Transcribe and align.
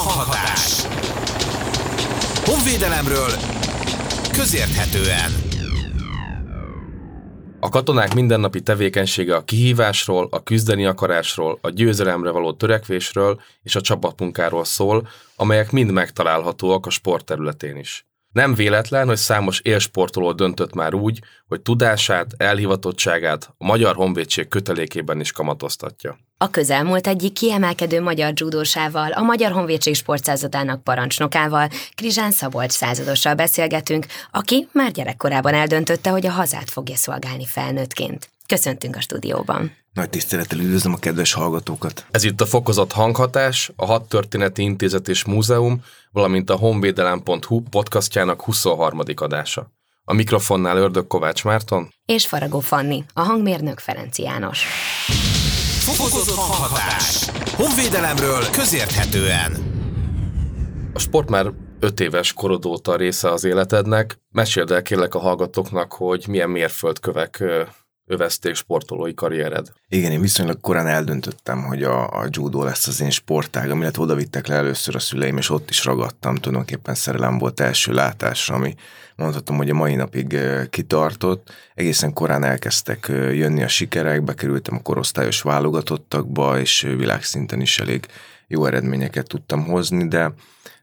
hanghatás. 0.00 0.82
Honvédelemről 2.44 3.30
közérthetően. 4.32 5.48
A 7.60 7.68
katonák 7.68 8.14
mindennapi 8.14 8.60
tevékenysége 8.60 9.36
a 9.36 9.44
kihívásról, 9.44 10.28
a 10.30 10.42
küzdeni 10.42 10.84
akarásról, 10.84 11.58
a 11.60 11.70
győzelemre 11.70 12.30
való 12.30 12.52
törekvésről 12.52 13.40
és 13.62 13.76
a 13.76 13.80
csapatmunkáról 13.80 14.64
szól, 14.64 15.08
amelyek 15.36 15.70
mind 15.70 15.90
megtalálhatóak 15.90 16.86
a 16.86 16.90
sport 16.90 17.24
területén 17.24 17.76
is. 17.76 18.06
Nem 18.32 18.54
véletlen, 18.54 19.06
hogy 19.06 19.16
számos 19.16 19.60
élsportoló 19.60 20.32
döntött 20.32 20.74
már 20.74 20.94
úgy, 20.94 21.20
hogy 21.48 21.60
tudását, 21.60 22.34
elhivatottságát 22.36 23.54
a 23.58 23.64
Magyar 23.64 23.94
Honvédség 23.94 24.48
kötelékében 24.48 25.20
is 25.20 25.32
kamatoztatja. 25.32 26.18
A 26.42 26.50
közelmúlt 26.50 27.06
egyik 27.06 27.32
kiemelkedő 27.32 28.00
magyar 28.00 28.32
judósával, 28.34 29.12
a 29.12 29.22
Magyar 29.22 29.52
Honvédség 29.52 29.94
sportszázadának 29.94 30.82
parancsnokával, 30.82 31.68
Krizsán 31.94 32.30
Szabolcs 32.30 32.70
századossal 32.70 33.34
beszélgetünk, 33.34 34.06
aki 34.30 34.68
már 34.72 34.90
gyerekkorában 34.90 35.54
eldöntötte, 35.54 36.10
hogy 36.10 36.26
a 36.26 36.30
hazát 36.30 36.70
fogja 36.70 36.96
szolgálni 36.96 37.46
felnőttként. 37.46 38.30
Köszöntünk 38.46 38.96
a 38.96 39.00
stúdióban. 39.00 39.76
Nagy 39.92 40.10
tisztelettel 40.10 40.58
üdvözlöm 40.58 40.92
a 40.92 40.98
kedves 40.98 41.32
hallgatókat. 41.32 42.04
Ez 42.10 42.24
itt 42.24 42.40
a 42.40 42.46
Fokozott 42.46 42.92
Hanghatás, 42.92 43.70
a 43.76 43.86
Hat 43.86 44.08
Történeti 44.08 44.62
Intézet 44.62 45.08
és 45.08 45.24
Múzeum, 45.24 45.82
valamint 46.12 46.50
a 46.50 46.56
honvédelem.hu 46.56 47.62
podcastjának 47.62 48.42
23. 48.42 49.00
adása. 49.14 49.70
A 50.04 50.14
mikrofonnál 50.14 50.76
Ördög 50.76 51.06
Kovács 51.06 51.44
Márton 51.44 51.94
és 52.04 52.26
Faragó 52.26 52.60
Fanni, 52.60 53.04
a 53.12 53.20
hangmérnök 53.20 53.78
Ferenc 53.78 54.18
János. 54.18 54.64
Fokozott 55.80 56.34
hanghatás. 56.34 57.30
Honvédelemről 57.56 58.42
közérthetően. 58.52 59.56
A 60.94 60.98
sport 60.98 61.28
már 61.28 61.52
öt 61.80 62.00
éves 62.00 62.32
korod 62.32 62.66
óta 62.66 62.96
része 62.96 63.32
az 63.32 63.44
életednek. 63.44 64.18
Meséld 64.32 64.70
el 64.70 64.82
kérlek 64.82 65.14
a 65.14 65.18
hallgatóknak, 65.18 65.92
hogy 65.92 66.24
milyen 66.28 66.50
mérföldkövek 66.50 67.44
övezték 68.10 68.54
sportolói 68.54 69.14
karriered. 69.14 69.72
Igen, 69.88 70.12
én 70.12 70.20
viszonylag 70.20 70.60
korán 70.60 70.86
eldöntöttem, 70.86 71.62
hogy 71.62 71.82
a, 71.82 72.20
a 72.20 72.26
judo 72.30 72.64
lesz 72.64 72.86
az 72.86 73.00
én 73.00 73.10
sportág, 73.10 73.70
amire 73.70 73.90
oda 73.96 74.14
vittek 74.14 74.46
le 74.46 74.54
először 74.54 74.94
a 74.94 74.98
szüleim, 74.98 75.36
és 75.36 75.50
ott 75.50 75.70
is 75.70 75.84
ragadtam, 75.84 76.34
tulajdonképpen 76.34 76.94
szerelem 76.94 77.38
volt 77.38 77.60
első 77.60 77.92
látásra, 77.92 78.54
ami 78.54 78.74
mondhatom, 79.16 79.56
hogy 79.56 79.70
a 79.70 79.74
mai 79.74 79.94
napig 79.94 80.38
kitartott. 80.70 81.50
Egészen 81.74 82.12
korán 82.12 82.44
elkezdtek 82.44 83.06
jönni 83.32 83.62
a 83.62 83.68
sikerek, 83.68 84.24
bekerültem 84.24 84.76
a 84.76 84.82
korosztályos 84.82 85.42
válogatottakba, 85.42 86.60
és 86.60 86.80
világszinten 86.80 87.60
is 87.60 87.78
elég 87.78 88.06
jó 88.46 88.66
eredményeket 88.66 89.26
tudtam 89.26 89.64
hozni, 89.64 90.08
de 90.08 90.32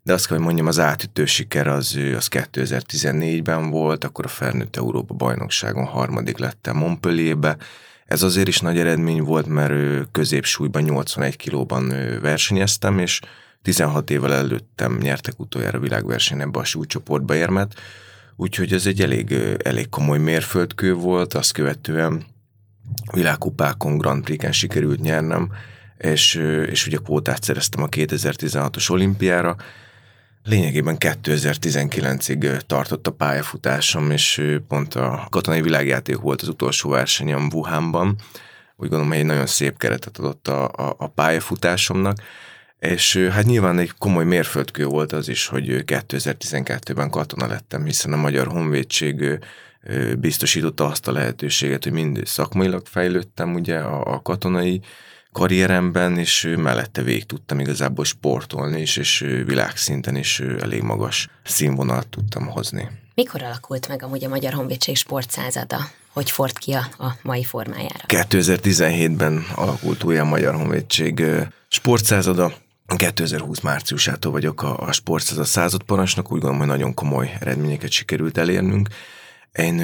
de 0.08 0.14
azt 0.14 0.28
kell, 0.28 0.36
hogy 0.38 0.46
mondjam, 0.46 0.68
az 0.68 0.80
átütő 0.80 1.26
siker 1.26 1.68
az, 1.68 2.00
az 2.16 2.28
2014-ben 2.32 3.70
volt, 3.70 4.04
akkor 4.04 4.26
a 4.26 4.28
felnőtt 4.28 4.76
Európa 4.76 5.14
bajnokságon 5.14 5.86
harmadik 5.86 6.38
lettem 6.38 6.76
Montpellierbe. 6.76 7.58
Ez 8.06 8.22
azért 8.22 8.48
is 8.48 8.60
nagy 8.60 8.78
eredmény 8.78 9.22
volt, 9.22 9.48
mert 9.48 10.08
középsúlyban 10.12 10.82
81 10.82 11.36
kilóban 11.36 11.94
versenyeztem, 12.22 13.00
és 13.00 13.20
16 13.62 14.10
évvel 14.10 14.34
előttem 14.34 14.98
nyertek 15.02 15.40
utoljára 15.40 15.80
világverseny 15.80 16.42
ebbe 16.42 16.60
a 16.60 16.64
súlycsoportba 16.64 17.36
érmet, 17.36 17.74
úgyhogy 18.36 18.74
ez 18.74 18.86
egy 18.86 19.02
elég, 19.02 19.32
elég 19.64 19.90
komoly 19.90 20.20
mérföldkő 20.20 20.94
volt, 20.94 21.34
azt 21.34 21.54
követően 21.54 22.26
világkupákon, 23.14 23.98
Grand 23.98 24.24
Prix-en 24.24 24.52
sikerült 24.52 25.02
nyernem, 25.02 25.52
és, 25.98 26.36
és 26.70 26.88
ugye 26.88 26.98
kvótát 26.98 27.44
szereztem 27.44 27.84
a 27.84 27.88
2016-os 27.88 28.92
olimpiára, 28.92 29.56
Lényegében 30.50 30.96
2019-ig 31.00 32.60
tartott 32.60 33.08
a 33.08 33.12
pályafutásom, 33.12 34.12
és 34.12 34.42
pont 34.68 34.96
a 34.96 35.28
katonai 35.30 35.62
világjáték 35.62 36.18
volt 36.18 36.42
az 36.42 36.48
utolsó 36.48 36.90
versenyem 36.90 37.50
Wuhanban. 37.54 38.16
Úgy 38.76 38.90
gondolom, 38.90 39.08
hogy 39.08 39.18
egy 39.18 39.26
nagyon 39.26 39.46
szép 39.46 39.78
keretet 39.78 40.18
adott 40.18 40.48
a, 40.48 40.64
a, 40.64 40.96
a 40.98 41.08
pályafutásomnak, 41.08 42.18
és 42.80 43.18
hát 43.32 43.46
nyilván 43.46 43.80
egy 43.80 43.92
komoly 43.98 44.26
mérföldkő 44.26 44.86
volt 44.86 45.12
az 45.12 45.30
is, 45.30 45.48
hogy 45.48 45.84
2012-ben 45.86 47.10
katona 47.10 47.48
lettem, 47.48 47.86
hiszen 47.86 48.14
a 48.14 48.18
Magyar 48.18 48.48
Honvédség 48.48 49.40
biztosította 50.20 50.86
azt 50.86 51.08
a 51.08 51.12
lehetőséget, 51.12 51.84
hogy 51.84 51.94
mind 51.94 52.22
szakmailag 52.26 52.86
fejlődtem 52.86 53.54
ugye 53.54 53.78
a, 53.78 54.14
a 54.14 54.22
katonai 54.22 54.82
karrieremben, 55.38 56.18
és 56.18 56.54
mellette 56.58 57.02
végig 57.02 57.26
tudtam 57.26 57.60
igazából 57.60 58.06
sportolni 58.06 58.82
is, 58.82 58.98
és 58.98 59.20
világszinten 59.46 60.16
is 60.16 60.40
elég 60.40 60.82
magas 60.82 61.30
színvonalat 61.44 62.08
tudtam 62.08 62.48
hozni. 62.48 62.90
Mikor 63.16 63.44
alakult 63.44 63.88
meg 63.88 64.04
amúgy 64.04 64.24
a 64.24 64.30
Magyar 64.30 64.54
Honvédség 64.54 64.96
sportszázada? 64.96 65.78
Hogy 66.14 66.32
ford 66.32 66.58
ki 66.58 66.72
a, 66.72 66.88
a 66.98 67.16
mai 67.22 67.44
formájára? 67.44 68.04
2017-ben 68.08 69.46
alakult 69.56 70.04
újra 70.04 70.22
a 70.22 70.26
Magyar 70.26 70.56
Honvédség 70.56 71.24
sportszázada. 71.68 72.54
2020 72.96 73.60
márciusától 73.60 74.32
vagyok 74.32 74.62
a, 74.62 74.80
a 74.80 74.92
sportszázad 74.92 75.46
századparancsnok, 75.46 76.26
úgy 76.26 76.32
gondolom, 76.32 76.58
hogy 76.58 76.68
nagyon 76.68 76.94
komoly 76.94 77.38
eredményeket 77.40 77.92
sikerült 77.92 78.38
elérnünk. 78.38 78.88
Én, 79.58 79.80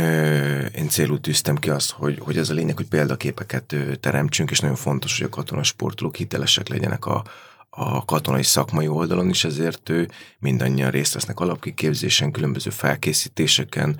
én 0.75 0.89
célul 0.89 1.19
tűztem 1.19 1.55
ki 1.55 1.69
azt, 1.69 1.91
hogy, 1.91 2.19
hogy 2.19 2.37
ez 2.37 2.49
a 2.49 2.53
lényeg, 2.53 2.75
hogy 2.75 2.87
példaképeket 2.87 3.75
teremtsünk, 3.99 4.51
és 4.51 4.59
nagyon 4.59 4.75
fontos, 4.75 5.17
hogy 5.17 5.27
a 5.27 5.35
katonasportolók 5.35 6.15
hitelesek 6.15 6.67
legyenek 6.67 7.05
a, 7.05 7.23
a 7.69 8.05
katonai 8.05 8.43
szakmai 8.43 8.87
oldalon 8.87 9.29
is, 9.29 9.43
ezért 9.43 9.89
ő 9.89 10.09
mindannyian 10.39 10.91
részt 10.91 11.13
vesznek 11.13 11.39
alapkiképzésen, 11.39 12.31
különböző 12.31 12.69
felkészítéseken, 12.69 13.99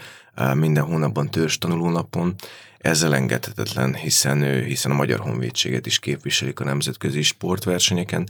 minden 0.53 0.83
hónapban 0.83 1.31
törzs 1.31 1.57
tanulónapon. 1.57 2.35
Ez 2.77 3.03
elengedhetetlen, 3.03 3.95
hiszen, 3.95 4.63
hiszen 4.63 4.91
a 4.91 4.95
Magyar 4.95 5.19
Honvédséget 5.19 5.85
is 5.85 5.99
képviselik 5.99 6.59
a 6.59 6.63
nemzetközi 6.63 7.21
sportversenyeken, 7.21 8.29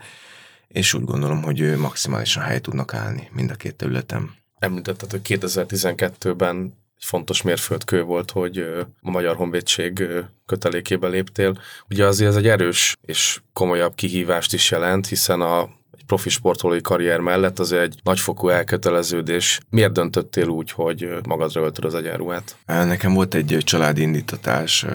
és 0.68 0.94
úgy 0.94 1.03
gondolom, 1.03 1.42
hogy 1.42 1.78
maximálisan 1.78 2.44
hely 2.44 2.59
tudnak 2.59 2.94
állni 2.94 3.30
mind 3.32 3.52
a 3.52 3.56
két 3.56 3.76
területen. 3.76 4.32
Említetted, 4.59 5.12
hogy 5.12 5.22
2012-ben 5.24 6.82
fontos 7.03 7.41
mérföldkő 7.41 8.03
volt, 8.03 8.31
hogy 8.31 8.58
a 9.02 9.12
Magyar 9.12 9.36
Honvédség 9.36 10.08
kötelékébe 10.46 11.08
léptél. 11.08 11.58
Ugye 11.90 12.06
azért 12.06 12.30
ez 12.30 12.36
egy 12.36 12.47
erős 12.47 12.96
és 13.02 13.41
komolyabb 13.53 13.96
kihívást 13.96 14.53
is 14.53 14.72
jelent, 14.72 15.08
hiszen 15.08 15.41
a 15.41 15.69
egy 15.97 16.06
profi 16.06 16.30
sportolói 16.30 16.81
karrier 16.81 17.19
mellett 17.19 17.59
az 17.59 17.72
egy 17.72 18.00
nagyfokú 18.03 18.50
elköteleződés. 18.50 19.59
Miért 19.69 19.91
döntöttél 19.94 20.47
úgy, 20.47 20.72
hogy 20.72 21.09
magadra 21.28 21.62
öltöd 21.62 21.86
az 21.86 21.96
egyenruhát? 21.96 22.58
Nekem 22.66 23.14
volt 23.14 23.34
egy 23.34 23.58
családi 23.64 24.02
indítatás, 24.02 24.85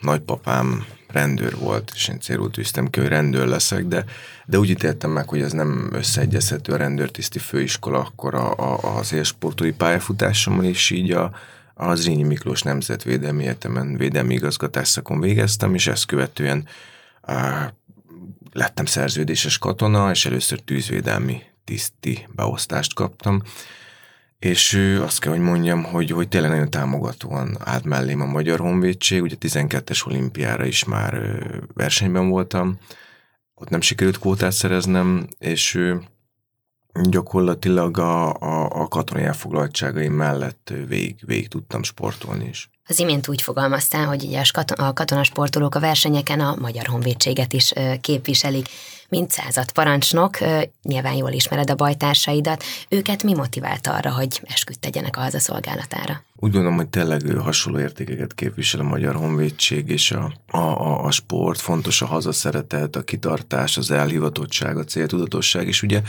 nagypapám 0.00 0.86
rendőr 1.08 1.56
volt, 1.56 1.92
és 1.94 2.08
én 2.08 2.20
célul 2.20 2.50
tűztem 2.50 2.90
ki, 2.90 3.00
hogy 3.00 3.08
rendőr 3.08 3.46
leszek, 3.46 3.84
de, 3.84 4.04
de 4.46 4.58
úgy 4.58 4.70
ítéltem 4.70 5.10
meg, 5.10 5.28
hogy 5.28 5.40
ez 5.40 5.52
nem 5.52 5.90
összeegyezhető 5.92 6.72
a 6.72 6.76
rendőrtiszti 6.76 7.38
főiskola 7.38 7.98
akkor 7.98 8.34
a, 8.34 8.54
a, 8.56 8.96
az 8.96 9.12
élsportói 9.12 9.72
pályafutásommal, 9.72 10.64
és 10.64 10.90
így 10.90 11.12
a, 11.12 11.32
a 11.74 11.94
Zrínyi 11.94 12.22
Miklós 12.22 12.62
Nemzetvédelmi 12.62 13.42
Egyetemen 13.42 13.96
védelmi 13.96 14.34
igazgatás 14.34 14.88
szakon 14.88 15.20
végeztem, 15.20 15.74
és 15.74 15.86
ezt 15.86 16.06
követően 16.06 16.66
á, 17.22 17.72
lettem 18.52 18.84
szerződéses 18.84 19.58
katona, 19.58 20.10
és 20.10 20.26
először 20.26 20.60
tűzvédelmi 20.60 21.42
tiszti 21.64 22.26
beosztást 22.34 22.94
kaptam, 22.94 23.42
és 24.38 24.74
azt 25.02 25.20
kell, 25.20 25.32
hogy 25.32 25.40
mondjam, 25.40 25.84
hogy, 25.84 26.10
hogy 26.10 26.28
tényleg 26.28 26.50
nagyon 26.50 26.70
támogatóan 26.70 27.56
állt 27.60 27.84
mellém 27.84 28.20
a 28.20 28.26
Magyar 28.26 28.58
Honvédség, 28.58 29.22
ugye 29.22 29.36
12-es 29.40 30.06
olimpiára 30.06 30.64
is 30.64 30.84
már 30.84 31.22
versenyben 31.74 32.28
voltam, 32.28 32.78
ott 33.54 33.68
nem 33.68 33.80
sikerült 33.80 34.18
kvótát 34.18 34.52
szereznem, 34.52 35.28
és 35.38 35.78
gyakorlatilag 37.02 37.98
a, 37.98 38.34
a, 38.34 38.82
a 38.82 38.88
katonai 38.88 39.24
elfoglaltságaim 39.24 40.12
mellett 40.12 40.72
végig, 40.86 41.16
végig 41.26 41.48
tudtam 41.48 41.82
sportolni 41.82 42.48
is. 42.48 42.70
Az 42.86 42.98
imént 42.98 43.28
úgy 43.28 43.42
fogalmaztál, 43.42 44.06
hogy 44.06 44.24
ugye 44.24 44.42
a 44.76 44.92
katonasportolók 44.92 45.74
a 45.74 45.80
versenyeken 45.80 46.40
a 46.40 46.56
Magyar 46.58 46.86
Honvédséget 46.86 47.52
is 47.52 47.72
képviselik 48.00 48.68
mint 49.08 49.30
század 49.30 49.72
parancsnok, 49.72 50.38
nyilván 50.82 51.14
jól 51.14 51.30
ismered 51.30 51.70
a 51.70 51.74
bajtársaidat, 51.74 52.64
őket 52.88 53.22
mi 53.22 53.34
motivált 53.34 53.86
arra, 53.86 54.12
hogy 54.12 54.40
esküdt 54.44 54.80
tegyenek 54.80 55.16
a 55.16 55.20
hazaszolgálatára? 55.20 56.22
Úgy 56.36 56.52
gondolom, 56.52 56.76
hogy 56.76 56.88
tényleg 56.88 57.36
hasonló 57.36 57.78
értékeket 57.78 58.34
képvisel 58.34 58.80
a 58.80 58.82
Magyar 58.82 59.14
Honvédség 59.14 59.88
és 59.88 60.10
a, 60.10 60.32
a, 60.46 60.58
a, 60.58 61.04
a 61.04 61.10
sport, 61.10 61.60
fontos 61.60 62.02
a 62.02 62.06
hazaszeretet, 62.06 62.96
a 62.96 63.02
kitartás, 63.02 63.76
az 63.76 63.90
elhivatottság, 63.90 64.76
a 64.76 64.84
céltudatosság, 64.84 65.66
és 65.66 65.82
ugye 65.82 66.02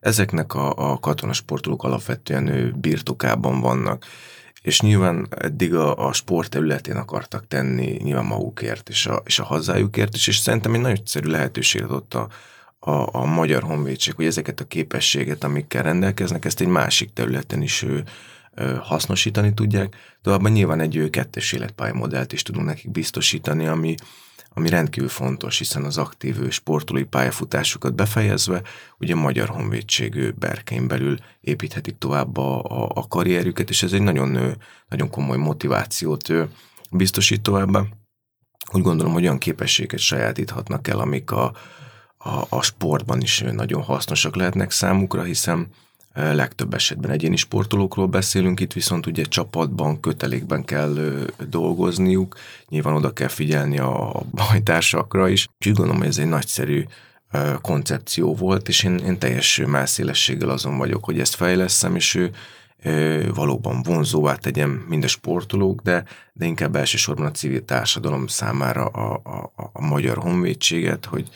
ezeknek 0.00 0.54
a, 0.54 0.92
a 0.92 0.98
katonasportolók 0.98 1.82
alapvetően 1.82 2.46
ő 2.46 2.74
birtokában 2.76 3.60
vannak 3.60 4.04
és 4.64 4.80
nyilván 4.80 5.26
eddig 5.30 5.74
a, 5.74 6.06
a 6.06 6.12
sport 6.12 6.50
területén 6.50 6.96
akartak 6.96 7.48
tenni 7.48 7.96
nyilván 8.02 8.24
magukért 8.24 8.88
és 8.88 9.06
a, 9.06 9.22
és 9.24 9.38
a 9.38 9.44
hazájukért 9.44 10.14
is, 10.14 10.26
és 10.26 10.36
szerintem 10.36 10.74
egy 10.74 10.80
nagyon 10.80 10.96
egyszerű 10.96 11.28
lehetőséget 11.28 11.88
adott 11.88 12.14
a, 12.14 12.28
a, 12.78 13.08
a 13.16 13.24
magyar 13.24 13.62
honvédség, 13.62 14.14
hogy 14.14 14.24
ezeket 14.24 14.60
a 14.60 14.64
képességet, 14.64 15.44
amikkel 15.44 15.82
rendelkeznek, 15.82 16.44
ezt 16.44 16.60
egy 16.60 16.66
másik 16.66 17.12
területen 17.12 17.62
is 17.62 17.82
ő, 17.82 18.04
hasznosítani 18.80 19.54
tudják. 19.54 19.96
Továbbá 20.22 20.48
nyilván 20.48 20.80
egy 20.80 21.08
kettős 21.10 21.52
életpályamodellt 21.52 22.32
is 22.32 22.42
tudunk 22.42 22.66
nekik 22.66 22.90
biztosítani, 22.90 23.66
ami, 23.66 23.94
ami 24.54 24.68
rendkívül 24.68 25.08
fontos, 25.08 25.58
hiszen 25.58 25.84
az 25.84 25.98
aktív 25.98 26.50
sportolói 26.50 27.04
pályafutásukat 27.04 27.94
befejezve, 27.94 28.62
ugye 28.98 29.14
Magyar 29.14 29.48
Honvédség 29.48 30.34
berkein 30.34 30.88
belül 30.88 31.18
építhetik 31.40 31.98
tovább 31.98 32.36
a, 32.36 32.62
a, 32.62 32.90
a 32.94 33.08
karrierüket, 33.08 33.70
és 33.70 33.82
ez 33.82 33.92
egy 33.92 34.02
nagyon, 34.02 34.56
nagyon 34.88 35.10
komoly 35.10 35.36
motivációt 35.36 36.32
biztosít 36.90 37.42
továbbá. 37.42 37.82
Úgy 38.72 38.82
gondolom, 38.82 39.12
hogy 39.12 39.22
olyan 39.22 39.38
képességet 39.38 40.00
sajátíthatnak 40.00 40.88
el, 40.88 40.98
amik 40.98 41.30
a, 41.30 41.52
a, 42.16 42.44
a 42.48 42.62
sportban 42.62 43.20
is 43.20 43.40
nagyon 43.40 43.82
hasznosak 43.82 44.36
lehetnek 44.36 44.70
számukra, 44.70 45.22
hiszen 45.22 45.68
legtöbb 46.14 46.74
esetben 46.74 47.10
egyéni 47.10 47.36
sportolókról 47.36 48.06
beszélünk, 48.06 48.60
itt 48.60 48.72
viszont 48.72 49.06
ugye 49.06 49.22
csapatban, 49.22 50.00
kötelékben 50.00 50.64
kell 50.64 50.98
dolgozniuk, 51.48 52.36
nyilván 52.68 52.94
oda 52.94 53.12
kell 53.12 53.28
figyelni 53.28 53.78
a 53.78 54.22
bajtársakra 54.30 55.28
is. 55.28 55.46
Úgy 55.66 55.72
gondolom, 55.72 55.98
hogy 55.98 56.08
ez 56.08 56.18
egy 56.18 56.28
nagyszerű 56.28 56.84
koncepció 57.60 58.34
volt, 58.34 58.68
és 58.68 58.82
én, 58.82 58.98
én 58.98 59.18
teljes 59.18 59.62
mászélességgel 59.66 60.48
azon 60.48 60.78
vagyok, 60.78 61.04
hogy 61.04 61.20
ezt 61.20 61.34
fejleszem, 61.34 61.96
és 61.96 62.14
ő 62.14 62.30
valóban 63.34 63.82
vonzóvá 63.82 64.34
tegyem 64.34 64.84
mind 64.88 65.04
a 65.04 65.08
sportolók, 65.08 65.80
de, 65.80 66.04
de 66.32 66.44
inkább 66.46 66.76
elsősorban 66.76 67.26
a 67.26 67.30
civil 67.30 67.64
társadalom 67.64 68.26
számára 68.26 68.86
a, 68.86 69.20
a, 69.24 69.52
a 69.72 69.86
magyar 69.86 70.16
honvédséget, 70.16 71.04
hogy, 71.04 71.28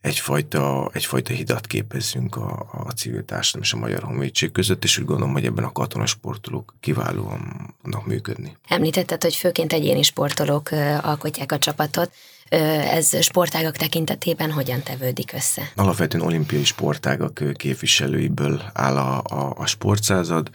egyfajta, 0.00 0.90
egyfajta 0.92 1.32
hidat 1.32 1.66
képezzünk 1.66 2.36
a, 2.36 2.66
a 2.86 2.90
civil 2.90 3.24
társadalom 3.24 3.66
és 3.66 3.72
a 3.72 3.76
Magyar 3.76 4.02
Honvédség 4.02 4.52
között, 4.52 4.84
és 4.84 4.98
úgy 4.98 5.04
gondolom, 5.04 5.32
hogy 5.32 5.44
ebben 5.44 5.64
a 5.64 5.72
katonasportolók 5.72 6.74
kiválóan 6.80 7.74
tudnak 7.82 8.06
működni. 8.06 8.56
Említetted, 8.68 9.22
hogy 9.22 9.34
főként 9.34 9.72
egyéni 9.72 10.02
sportolók 10.02 10.70
alkotják 11.02 11.52
a 11.52 11.58
csapatot. 11.58 12.12
Ez 12.48 13.22
sportágak 13.24 13.76
tekintetében 13.76 14.50
hogyan 14.50 14.82
tevődik 14.82 15.32
össze? 15.32 15.72
Alapvetően 15.74 16.24
olimpiai 16.24 16.64
sportágak 16.64 17.42
képviselőiből 17.56 18.62
áll 18.72 18.96
a, 18.96 19.22
a, 19.24 19.54
a 19.56 19.66
sportszázad, 19.66 20.50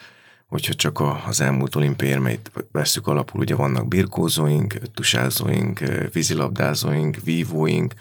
hogyha 0.48 0.74
csak 0.74 1.00
a, 1.00 1.24
az 1.28 1.42
elmúlt 1.42 1.76
olimpiai 1.76 2.10
érmeit 2.12 2.52
veszük 2.72 3.08
alapul, 3.08 3.40
ugye 3.42 3.56
vannak 3.56 3.88
birkózóink, 3.88 4.74
tusázóink, 4.94 5.80
vízilabdázóink, 6.14 7.18
vívóink, 7.24 7.94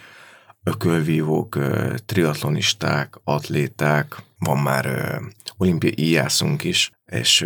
ökölvívók, 0.64 1.58
triatlonisták, 2.06 3.14
atléták, 3.24 4.16
van 4.38 4.58
már 4.58 5.18
olimpiai 5.56 5.94
íjászunk 5.96 6.64
is, 6.64 6.90
és 7.06 7.44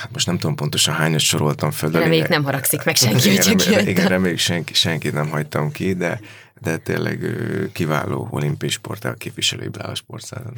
hát 0.00 0.12
most 0.12 0.26
nem 0.26 0.38
tudom 0.38 0.56
pontosan 0.56 0.94
hányat 0.94 1.20
soroltam 1.20 1.70
fel. 1.70 1.90
De 1.90 1.98
reméljük 1.98 2.28
nem 2.28 2.44
haragszik 2.44 2.84
meg 2.84 2.96
senki, 3.02 3.30
igen, 3.30 3.46
hogy 3.46 3.64
reméljük, 3.64 3.88
igen, 3.88 4.06
reméljük 4.06 4.38
senki, 4.38 4.74
senkit 4.74 5.12
nem 5.12 5.28
hagytam 5.28 5.72
ki, 5.72 5.94
de, 5.94 6.20
de 6.60 6.76
tényleg 6.76 7.26
kiváló 7.72 8.28
olimpiai 8.30 8.70
sportál 8.70 9.14
képviselőiből 9.14 9.82
áll 9.82 9.90
a 9.90 9.94
sportszázon. 9.94 10.54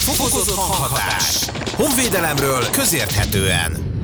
Fokozott 0.00 0.54
hanghatás. 0.54 1.50
Honvédelemről 1.76 2.70
közérthetően. 2.70 3.98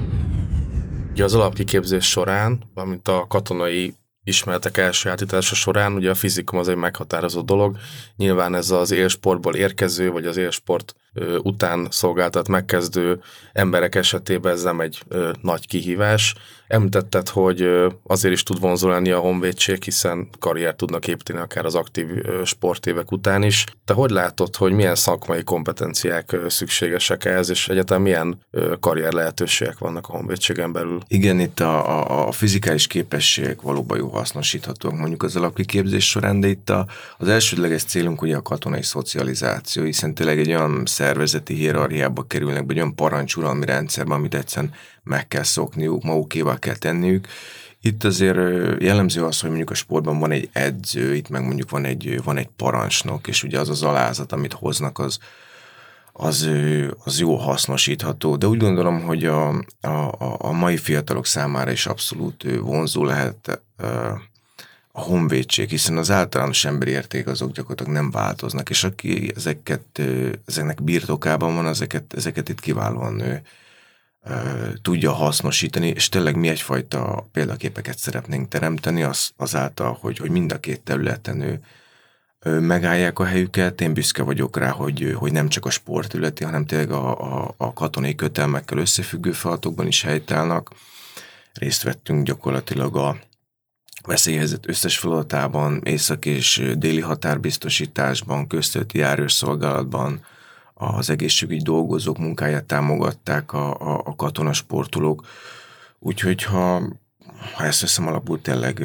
Ugye 1.12 1.24
az 1.24 1.34
alapkiképzés 1.34 2.08
során, 2.08 2.70
valamint 2.74 3.08
a 3.08 3.26
katonai 3.28 3.94
ismeretek 4.26 4.76
elsajátítása 4.76 5.55
során, 5.55 5.93
ugye 5.93 6.11
a 6.11 6.14
fizikum 6.14 6.58
az 6.58 6.69
egy 6.69 6.76
meghatározó 6.76 7.40
dolog. 7.40 7.76
Nyilván 8.17 8.55
ez 8.55 8.70
az 8.70 8.90
élsportból 8.90 9.55
érkező, 9.55 10.11
vagy 10.11 10.26
az 10.26 10.37
élsport 10.37 10.94
után 11.42 11.88
szolgáltat 11.90 12.48
megkezdő 12.48 13.20
emberek 13.52 13.94
esetében 13.94 14.52
ez 14.52 14.62
nem 14.62 14.80
egy 14.80 15.02
nagy 15.42 15.66
kihívás. 15.66 16.34
Említetted, 16.66 17.28
hogy 17.28 17.68
azért 18.02 18.34
is 18.34 18.42
tud 18.42 18.60
vonzolni 18.60 19.10
a 19.10 19.18
honvédség, 19.18 19.82
hiszen 19.82 20.28
karriert 20.38 20.76
tudnak 20.76 21.06
építeni 21.06 21.38
akár 21.38 21.64
az 21.64 21.74
aktív 21.74 22.06
sportévek 22.44 23.12
után 23.12 23.42
is. 23.42 23.64
Te 23.84 23.92
hogy 23.92 24.10
látod, 24.10 24.56
hogy 24.56 24.72
milyen 24.72 24.94
szakmai 24.94 25.42
kompetenciák 25.42 26.36
szükségesek 26.48 27.24
ehhez, 27.24 27.50
és 27.50 27.68
egyetem 27.68 28.02
milyen 28.02 28.40
karrier 28.80 29.12
lehetőségek 29.12 29.78
vannak 29.78 30.08
a 30.08 30.12
honvédségen 30.12 30.72
belül? 30.72 30.98
Igen, 31.08 31.40
itt 31.40 31.60
a, 31.60 32.26
a, 32.26 32.32
fizikális 32.32 32.86
képességek 32.86 33.60
valóban 33.60 33.98
jó 33.98 34.08
hasznosíthatóak 34.08 34.96
mondjuk 34.96 35.22
az 35.22 35.36
alapkiképzés 35.36 36.08
során, 36.08 36.40
de 36.40 36.48
itt 36.48 36.70
a, 36.70 36.86
az 37.18 37.28
elsődleges 37.28 37.84
célunk 37.84 38.22
ugye 38.22 38.36
a 38.36 38.42
katonai 38.42 38.82
szocializáció, 38.82 39.84
hiszen 39.84 40.14
tényleg 40.14 40.38
egy 40.38 40.48
olyan 40.48 40.82
szervezeti 41.06 41.54
hierarchiába 41.54 42.22
kerülnek, 42.22 42.66
vagy 42.66 42.76
olyan 42.76 42.94
parancsuralmi 42.94 43.66
rendszerben, 43.66 44.16
amit 44.16 44.34
egyszerűen 44.34 44.72
meg 45.02 45.28
kell 45.28 45.42
szokniuk, 45.42 46.02
magukéval 46.02 46.58
kell 46.58 46.76
tenniük. 46.76 47.26
Itt 47.80 48.04
azért 48.04 48.36
jellemző 48.82 49.24
az, 49.24 49.40
hogy 49.40 49.48
mondjuk 49.48 49.70
a 49.70 49.74
sportban 49.74 50.18
van 50.18 50.30
egy 50.30 50.48
edző, 50.52 51.14
itt 51.14 51.28
meg 51.28 51.42
mondjuk 51.42 51.70
van 51.70 51.84
egy, 51.84 52.20
van 52.24 52.36
egy 52.36 52.48
parancsnok, 52.56 53.26
és 53.26 53.42
ugye 53.42 53.58
az 53.58 53.68
az 53.68 53.82
alázat, 53.82 54.32
amit 54.32 54.52
hoznak, 54.52 54.98
az, 54.98 55.18
az, 56.12 56.48
az 57.04 57.18
jó 57.18 57.36
hasznosítható. 57.36 58.36
De 58.36 58.46
úgy 58.46 58.58
gondolom, 58.58 59.00
hogy 59.00 59.24
a, 59.24 59.48
a, 59.80 60.36
a 60.38 60.52
mai 60.52 60.76
fiatalok 60.76 61.26
számára 61.26 61.70
is 61.70 61.86
abszolút 61.86 62.44
vonzó 62.60 63.04
lehet 63.04 63.62
a 64.98 65.00
honvédség, 65.00 65.69
hiszen 65.69 65.96
az 65.96 66.10
általános 66.10 66.64
emberi 66.64 66.90
érték 66.90 67.26
azok 67.26 67.52
gyakorlatilag 67.52 67.93
nem 67.93 68.10
változnak, 68.10 68.70
és 68.70 68.84
aki 68.84 69.32
ezeket, 69.34 70.02
ezeknek 70.46 70.82
birtokában 70.82 71.54
van, 71.54 71.66
ezeket, 71.66 72.14
ezeket 72.14 72.48
itt 72.48 72.60
kiválóan 72.60 73.20
ő, 73.20 73.43
tudja 74.82 75.12
hasznosítani, 75.12 75.88
és 75.88 76.08
tényleg 76.08 76.37
mi 76.37 76.48
egyfajta 76.48 77.28
példaképeket 77.32 77.98
szeretnénk 77.98 78.48
teremteni 78.48 79.02
az, 79.02 79.31
azáltal, 79.37 79.98
hogy, 80.00 80.19
hogy 80.19 80.31
mind 80.31 80.52
a 80.52 80.60
két 80.60 80.81
területen 80.81 81.40
ő, 81.40 81.60
ő 82.40 82.60
megállják 82.60 83.19
a 83.19 83.25
helyüket. 83.25 83.81
Én 83.81 83.94
büszke 83.94 84.22
vagyok 84.22 84.56
rá, 84.56 84.70
hogy, 84.70 85.14
hogy 85.16 85.32
nem 85.32 85.49
csak 85.49 85.64
a 85.66 85.70
sport 85.70 86.14
ületi, 86.14 86.44
hanem 86.44 86.66
tényleg 86.66 86.90
a, 86.90 87.20
a, 87.44 87.54
a 87.56 87.72
katonai 87.72 88.14
kötelmekkel 88.14 88.78
összefüggő 88.78 89.32
feladatokban 89.32 89.87
is 89.87 90.02
helytállnak. 90.02 90.70
Részt 91.52 91.82
vettünk 91.82 92.26
gyakorlatilag 92.26 92.97
a 92.97 93.16
veszélyhelyzet 94.04 94.68
összes 94.68 94.98
feladatában, 94.98 95.80
észak 95.84 96.24
és 96.24 96.72
déli 96.76 97.00
határbiztosításban, 97.00 98.46
köztölti 98.46 98.98
járőrszolgálatban, 98.98 100.24
az 100.74 101.10
egészségügyi 101.10 101.62
dolgozók 101.62 102.18
munkáját 102.18 102.64
támogatták 102.64 103.52
a, 103.52 103.80
a, 103.80 104.02
a 104.04 104.16
katonasportolók. 104.16 105.26
Úgyhogy 105.98 106.42
ha, 106.42 106.82
ha 107.54 107.64
ezt 107.64 107.80
veszem 107.80 108.06
alapul, 108.06 108.40
tényleg 108.40 108.82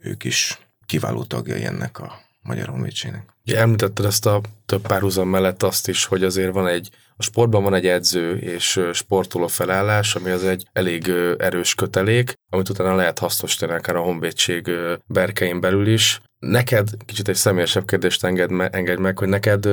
ők 0.00 0.24
is 0.24 0.58
kiváló 0.86 1.22
tagjai 1.24 1.64
ennek 1.64 1.98
a 1.98 2.25
Magyar 2.46 2.68
Honvédségnek. 2.68 3.34
Ja, 3.44 3.58
említetted 3.58 4.04
ezt 4.04 4.26
a 4.26 4.40
több 4.66 4.80
párhuzam 4.80 5.28
mellett 5.28 5.62
azt 5.62 5.88
is, 5.88 6.04
hogy 6.04 6.24
azért 6.24 6.52
van 6.52 6.66
egy, 6.66 6.90
a 7.16 7.22
sportban 7.22 7.62
van 7.62 7.74
egy 7.74 7.86
edző 7.86 8.36
és 8.36 8.80
sportoló 8.92 9.46
felállás, 9.46 10.14
ami 10.14 10.30
az 10.30 10.44
egy 10.44 10.66
elég 10.72 11.12
erős 11.38 11.74
kötelék, 11.74 12.32
amit 12.50 12.68
utána 12.68 12.94
lehet 12.94 13.18
hasznosítani 13.18 13.72
akár 13.72 13.96
a 13.96 14.00
honvédség 14.00 14.70
berkein 15.06 15.60
belül 15.60 15.86
is. 15.86 16.20
Neked, 16.38 16.88
kicsit 17.04 17.28
egy 17.28 17.34
személyesebb 17.34 17.86
kérdést 17.86 18.24
enged, 18.24 18.50
me, 18.50 18.68
engedj 18.68 19.00
meg, 19.00 19.18
hogy 19.18 19.28
neked 19.28 19.68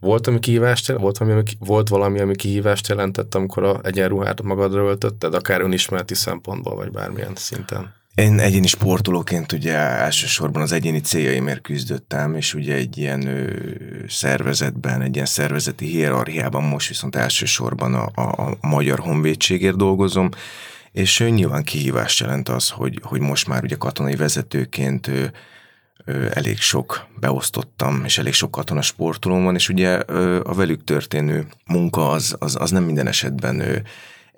volt, 0.00 0.26
ami 0.26 0.38
kihívást, 0.38 0.92
volt 0.92 1.18
ami, 1.18 1.42
volt 1.58 1.88
valami, 1.88 2.20
ami 2.20 2.36
kihívást 2.36 2.88
jelentett, 2.88 3.34
amikor 3.34 3.64
a 3.64 3.80
egyenruhát 3.82 4.42
magadra 4.42 4.82
öltötted, 4.82 5.34
akár 5.34 5.60
önismereti 5.60 6.14
szempontból, 6.14 6.74
vagy 6.74 6.90
bármilyen 6.90 7.34
szinten? 7.34 7.97
Én 8.18 8.38
egyéni 8.38 8.66
sportolóként 8.66 9.52
ugye 9.52 9.76
elsősorban 9.76 10.62
az 10.62 10.72
egyéni 10.72 11.00
céljaimért 11.00 11.60
küzdöttem, 11.60 12.34
és 12.34 12.54
ugye 12.54 12.74
egy 12.74 12.98
ilyen 12.98 13.26
ö, 13.26 13.50
szervezetben, 14.08 15.02
egy 15.02 15.14
ilyen 15.14 15.26
szervezeti 15.26 15.86
hierarchiában 15.86 16.62
most 16.62 16.88
viszont 16.88 17.16
elsősorban 17.16 17.94
a, 17.94 18.08
a, 18.14 18.46
a 18.46 18.56
Magyar 18.60 18.98
Honvédségért 18.98 19.76
dolgozom, 19.76 20.28
és 20.92 21.20
ö, 21.20 21.28
nyilván 21.28 21.62
kihívást 21.62 22.20
jelent 22.20 22.48
az, 22.48 22.70
hogy, 22.70 23.00
hogy 23.02 23.20
most 23.20 23.48
már 23.48 23.62
ugye 23.62 23.76
katonai 23.76 24.16
vezetőként 24.16 25.06
ö, 25.06 25.24
ö, 26.04 26.26
elég 26.32 26.58
sok 26.58 27.06
beosztottam, 27.20 28.02
és 28.04 28.18
elég 28.18 28.32
sok 28.32 28.50
katona 28.50 28.82
sportolóm 28.82 29.44
van, 29.44 29.54
és 29.54 29.68
ugye 29.68 30.02
ö, 30.06 30.40
a 30.44 30.54
velük 30.54 30.84
történő 30.84 31.46
munka 31.66 32.10
az, 32.10 32.36
az, 32.38 32.56
az 32.60 32.70
nem 32.70 32.84
minden 32.84 33.06
esetben 33.06 33.60
ö, 33.60 33.76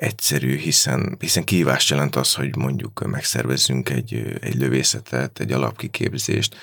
egyszerű, 0.00 0.56
hiszen, 0.56 1.16
hiszen 1.18 1.44
kihívást 1.44 1.90
jelent 1.90 2.16
az, 2.16 2.34
hogy 2.34 2.56
mondjuk 2.56 3.06
megszervezzünk 3.06 3.88
egy, 3.88 4.38
egy 4.40 4.54
lövészetet, 4.54 5.40
egy 5.40 5.52
alapkiképzést, 5.52 6.56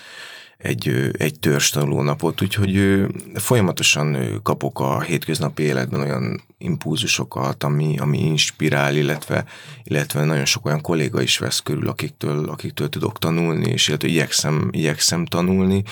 egy, 0.58 1.12
egy 1.18 1.40
törzs 1.40 1.70
tanulónapot, 1.70 2.42
úgyhogy 2.42 3.06
folyamatosan 3.36 4.40
kapok 4.44 4.80
a 4.80 5.02
hétköznapi 5.02 5.64
életben 5.64 6.00
olyan 6.00 6.44
impulzusokat, 6.58 7.64
ami, 7.64 7.98
ami 7.98 8.20
inspirál, 8.20 8.96
illetve, 8.96 9.46
illetve 9.84 10.24
nagyon 10.24 10.46
sok 10.46 10.66
olyan 10.66 10.82
kolléga 10.82 11.22
is 11.22 11.38
vesz 11.38 11.60
körül, 11.60 11.88
akiktől, 11.88 12.50
akiktől 12.50 12.90
tudok 12.90 13.20
tanulni, 13.20 13.70
és 13.72 13.88
illetve 13.88 14.08
igyekszem, 14.08 14.70
igyekszem 14.72 15.26
tanulni. 15.26 15.84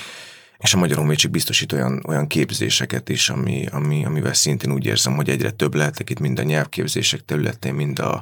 És 0.58 0.74
a 0.74 0.78
Magyar 0.78 0.98
Honvédség 0.98 1.32
biztosít 1.32 1.72
olyan, 1.72 2.04
olyan 2.08 2.28
képzéseket 2.28 3.10
is, 3.10 3.30
ami, 3.30 3.66
ami, 3.72 4.06
amivel 4.06 4.34
szintén 4.34 4.72
úgy 4.72 4.86
érzem, 4.86 5.16
hogy 5.16 5.30
egyre 5.30 5.52
több 5.52 5.76
lehetek 5.76 6.10
itt 6.10 6.20
mind 6.20 6.40
a 6.40 6.44
nyelvképzések 6.44 7.26
területén, 7.26 7.74
mind 7.74 8.00
a, 8.00 8.22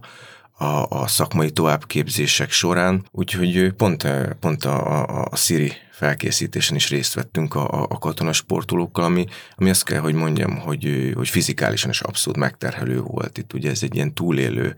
a, 0.51 0.85
a 0.89 1.07
szakmai 1.07 1.51
továbbképzések 1.51 2.51
során, 2.51 3.05
úgyhogy 3.11 3.71
pont, 3.71 4.07
pont 4.39 4.65
a, 4.65 5.01
a, 5.01 5.27
a 5.31 5.35
Siri 5.35 5.71
felkészítésen 5.91 6.75
is 6.75 6.89
részt 6.89 7.13
vettünk 7.13 7.55
a, 7.55 7.83
a 7.89 7.97
katonasportolókkal, 7.97 9.03
ami, 9.03 9.25
ami 9.55 9.69
azt 9.69 9.83
kell, 9.83 9.99
hogy 9.99 10.13
mondjam, 10.13 10.57
hogy, 10.57 11.11
hogy 11.15 11.29
fizikálisan 11.29 11.89
is 11.89 12.01
abszolút 12.01 12.39
megterhelő 12.39 13.01
volt. 13.01 13.37
Itt 13.37 13.53
ugye 13.53 13.69
ez 13.69 13.83
egy 13.83 13.95
ilyen 13.95 14.13
túlélő 14.13 14.75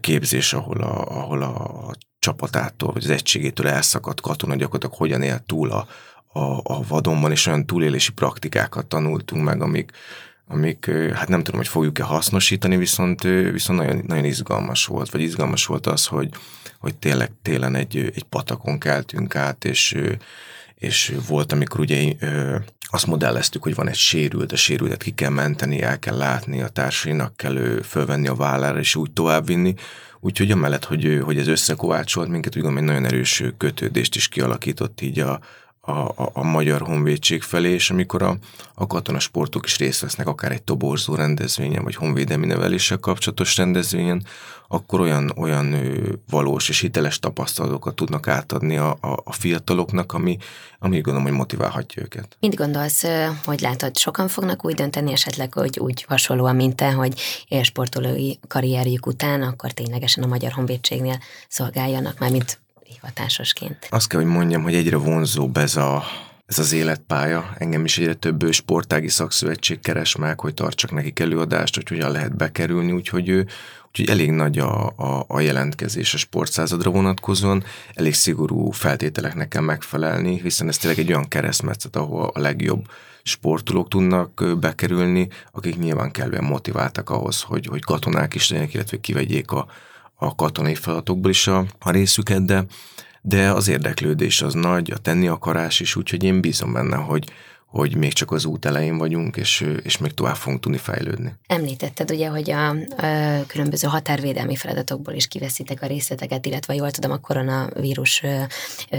képzés, 0.00 0.52
ahol 0.52 0.80
a, 0.80 1.20
ahol 1.20 1.42
a 1.42 1.90
csapatától, 2.18 2.92
vagy 2.92 3.04
az 3.04 3.10
egységétől 3.10 3.68
elszakadt 3.68 4.20
katona 4.20 4.54
gyakorlatilag 4.54 4.96
hogyan 4.96 5.22
él 5.22 5.42
túl 5.46 5.70
a, 5.70 5.86
a, 6.34 6.60
a 6.62 6.82
vadonban, 6.88 7.30
és 7.30 7.46
olyan 7.46 7.66
túlélési 7.66 8.12
praktikákat 8.12 8.86
tanultunk 8.86 9.44
meg, 9.44 9.62
amik, 9.62 9.90
amik 10.48 10.90
hát 11.14 11.28
nem 11.28 11.42
tudom, 11.42 11.60
hogy 11.60 11.68
fogjuk-e 11.68 12.02
hasznosítani, 12.02 12.76
viszont, 12.76 13.22
viszont 13.52 13.78
nagyon, 13.78 14.04
nagyon 14.06 14.24
izgalmas 14.24 14.86
volt, 14.86 15.10
vagy 15.10 15.20
izgalmas 15.20 15.66
volt 15.66 15.86
az, 15.86 16.06
hogy, 16.06 16.28
hogy 16.78 16.94
tényleg 16.94 17.30
télen 17.42 17.74
egy, 17.74 17.96
egy 17.96 18.22
patakon 18.22 18.78
keltünk 18.78 19.36
át, 19.36 19.64
és, 19.64 19.96
és 20.74 21.14
volt, 21.28 21.52
amikor 21.52 21.80
ugye 21.80 22.12
azt 22.80 23.06
modelleztük, 23.06 23.62
hogy 23.62 23.74
van 23.74 23.88
egy 23.88 23.94
sérült, 23.94 24.52
a 24.52 24.56
sérültet 24.56 25.02
ki 25.02 25.10
kell 25.10 25.30
menteni, 25.30 25.82
el 25.82 25.98
kell 25.98 26.16
látni, 26.16 26.60
a 26.60 26.68
társainak 26.68 27.36
kell 27.36 27.80
fölvenni 27.82 28.28
a 28.28 28.34
vállára, 28.34 28.78
és 28.78 28.96
úgy 28.96 29.10
továbbvinni. 29.10 29.74
Úgyhogy 30.20 30.50
amellett, 30.50 30.84
hogy, 30.84 31.20
hogy 31.24 31.38
ez 31.38 31.46
összekovácsolt 31.46 32.28
minket, 32.28 32.56
úgy 32.56 32.62
gondolom, 32.62 32.88
egy 32.88 32.94
nagyon 32.94 33.12
erős 33.12 33.42
kötődést 33.58 34.14
is 34.14 34.28
kialakított 34.28 35.00
így 35.00 35.18
a, 35.18 35.40
a, 35.84 35.90
a, 35.92 36.30
a 36.32 36.42
magyar 36.42 36.80
honvédség 36.80 37.42
felé, 37.42 37.72
és 37.72 37.90
amikor 37.90 38.22
a, 38.22 38.36
a 38.74 38.86
katonasportok 38.86 39.66
is 39.66 39.78
részt 39.78 40.00
vesznek, 40.00 40.26
akár 40.26 40.52
egy 40.52 40.62
toborzó 40.62 41.14
rendezvényen, 41.14 41.82
vagy 41.82 41.94
honvédelmi 41.94 42.46
neveléssel 42.46 42.98
kapcsolatos 42.98 43.56
rendezvényen, 43.56 44.26
akkor 44.68 45.00
olyan, 45.00 45.32
olyan 45.36 45.72
ő, 45.72 46.18
valós 46.30 46.68
és 46.68 46.80
hiteles 46.80 47.18
tapasztalatokat 47.18 47.94
tudnak 47.94 48.28
átadni 48.28 48.76
a, 48.76 48.96
a, 49.00 49.20
a 49.24 49.32
fiataloknak, 49.32 50.12
ami, 50.12 50.36
ami 50.78 51.00
gondolom, 51.00 51.28
hogy 51.28 51.36
motiválhatja 51.36 52.02
őket. 52.02 52.36
Mit 52.40 52.54
gondolsz, 52.54 53.04
hogy 53.44 53.60
látod, 53.60 53.96
sokan 53.96 54.28
fognak 54.28 54.64
úgy 54.64 54.74
dönteni 54.74 55.12
esetleg, 55.12 55.52
hogy 55.52 55.78
úgy 55.78 56.04
hasonlóan, 56.08 56.56
mint 56.56 56.76
te, 56.76 56.92
hogy 56.92 57.20
élsportolói 57.48 58.32
karrierjük 58.48 59.06
után, 59.06 59.42
akkor 59.42 59.72
ténylegesen 59.72 60.24
a 60.24 60.26
Magyar 60.26 60.52
Honvédségnél 60.52 61.18
szolgáljanak, 61.48 62.18
már 62.18 62.30
mint 62.30 62.62
hivatásosként. 62.86 63.86
Azt 63.90 64.08
kell, 64.08 64.20
hogy 64.20 64.30
mondjam, 64.30 64.62
hogy 64.62 64.74
egyre 64.74 64.96
vonzóbb 64.96 65.56
ez 65.56 65.76
a, 65.76 66.02
ez 66.46 66.58
az 66.58 66.72
életpálya. 66.72 67.54
Engem 67.58 67.84
is 67.84 67.98
egyre 67.98 68.14
több 68.14 68.52
sportági 68.52 69.08
szakszövetség 69.08 69.80
keres 69.80 70.16
meg, 70.16 70.40
hogy 70.40 70.54
tartsak 70.54 70.90
nekik 70.90 71.18
előadást, 71.18 71.74
hogy 71.74 71.88
hogyan 71.88 72.10
lehet 72.10 72.36
bekerülni, 72.36 72.92
úgyhogy 72.92 73.28
ő, 73.28 73.46
Úgyhogy 73.96 74.14
elég 74.14 74.30
nagy 74.30 74.58
a, 74.58 74.86
a, 74.86 75.24
a 75.28 75.40
jelentkezés 75.40 76.14
a 76.14 76.16
sportszázadra 76.16 76.90
vonatkozóan, 76.90 77.64
elég 77.94 78.14
szigorú 78.14 78.70
feltételeknek 78.70 79.48
kell 79.48 79.62
megfelelni, 79.62 80.40
hiszen 80.40 80.68
ez 80.68 80.76
tényleg 80.76 80.98
egy 80.98 81.08
olyan 81.08 81.28
keresztmetszet, 81.28 81.96
ahol 81.96 82.30
a 82.34 82.40
legjobb 82.40 82.86
sportolók 83.22 83.88
tudnak 83.88 84.58
bekerülni, 84.60 85.28
akik 85.52 85.78
nyilván 85.78 86.10
kellően 86.10 86.44
motiváltak 86.44 87.10
ahhoz, 87.10 87.40
hogy, 87.40 87.66
hogy 87.66 87.84
katonák 87.84 88.34
is 88.34 88.50
legyenek, 88.50 88.74
illetve 88.74 89.00
kivegyék 89.00 89.50
a, 89.50 89.66
a 90.26 90.34
katonai 90.34 90.74
feladatokból 90.74 91.30
is 91.30 91.46
a, 91.46 91.64
a 91.78 91.90
részüket, 91.90 92.44
de, 92.44 92.64
de 93.22 93.50
az 93.50 93.68
érdeklődés 93.68 94.42
az 94.42 94.54
nagy, 94.54 94.90
a 94.90 94.98
tenni 94.98 95.28
akarás 95.28 95.80
is, 95.80 95.96
úgyhogy 95.96 96.24
én 96.24 96.40
bízom 96.40 96.72
benne, 96.72 96.96
hogy, 96.96 97.24
hogy 97.74 97.96
még 97.96 98.12
csak 98.12 98.30
az 98.30 98.44
út 98.44 98.64
elején 98.64 98.98
vagyunk, 98.98 99.36
és, 99.36 99.66
és 99.82 99.98
még 99.98 100.12
tovább 100.12 100.34
fogunk 100.34 100.60
tudni 100.60 100.78
fejlődni. 100.78 101.34
Említetted 101.46 102.10
ugye, 102.10 102.28
hogy 102.28 102.50
a, 102.50 102.68
a 102.68 102.76
különböző 103.46 103.88
határvédelmi 103.88 104.56
feladatokból 104.56 105.14
is 105.14 105.26
kiveszitek 105.26 105.82
a 105.82 105.86
részleteket, 105.86 106.46
illetve 106.46 106.74
jól 106.74 106.90
tudom, 106.90 107.10
a 107.10 107.16
koronavírus 107.16 108.22
ö, 108.22 108.42
ö, 108.90 108.98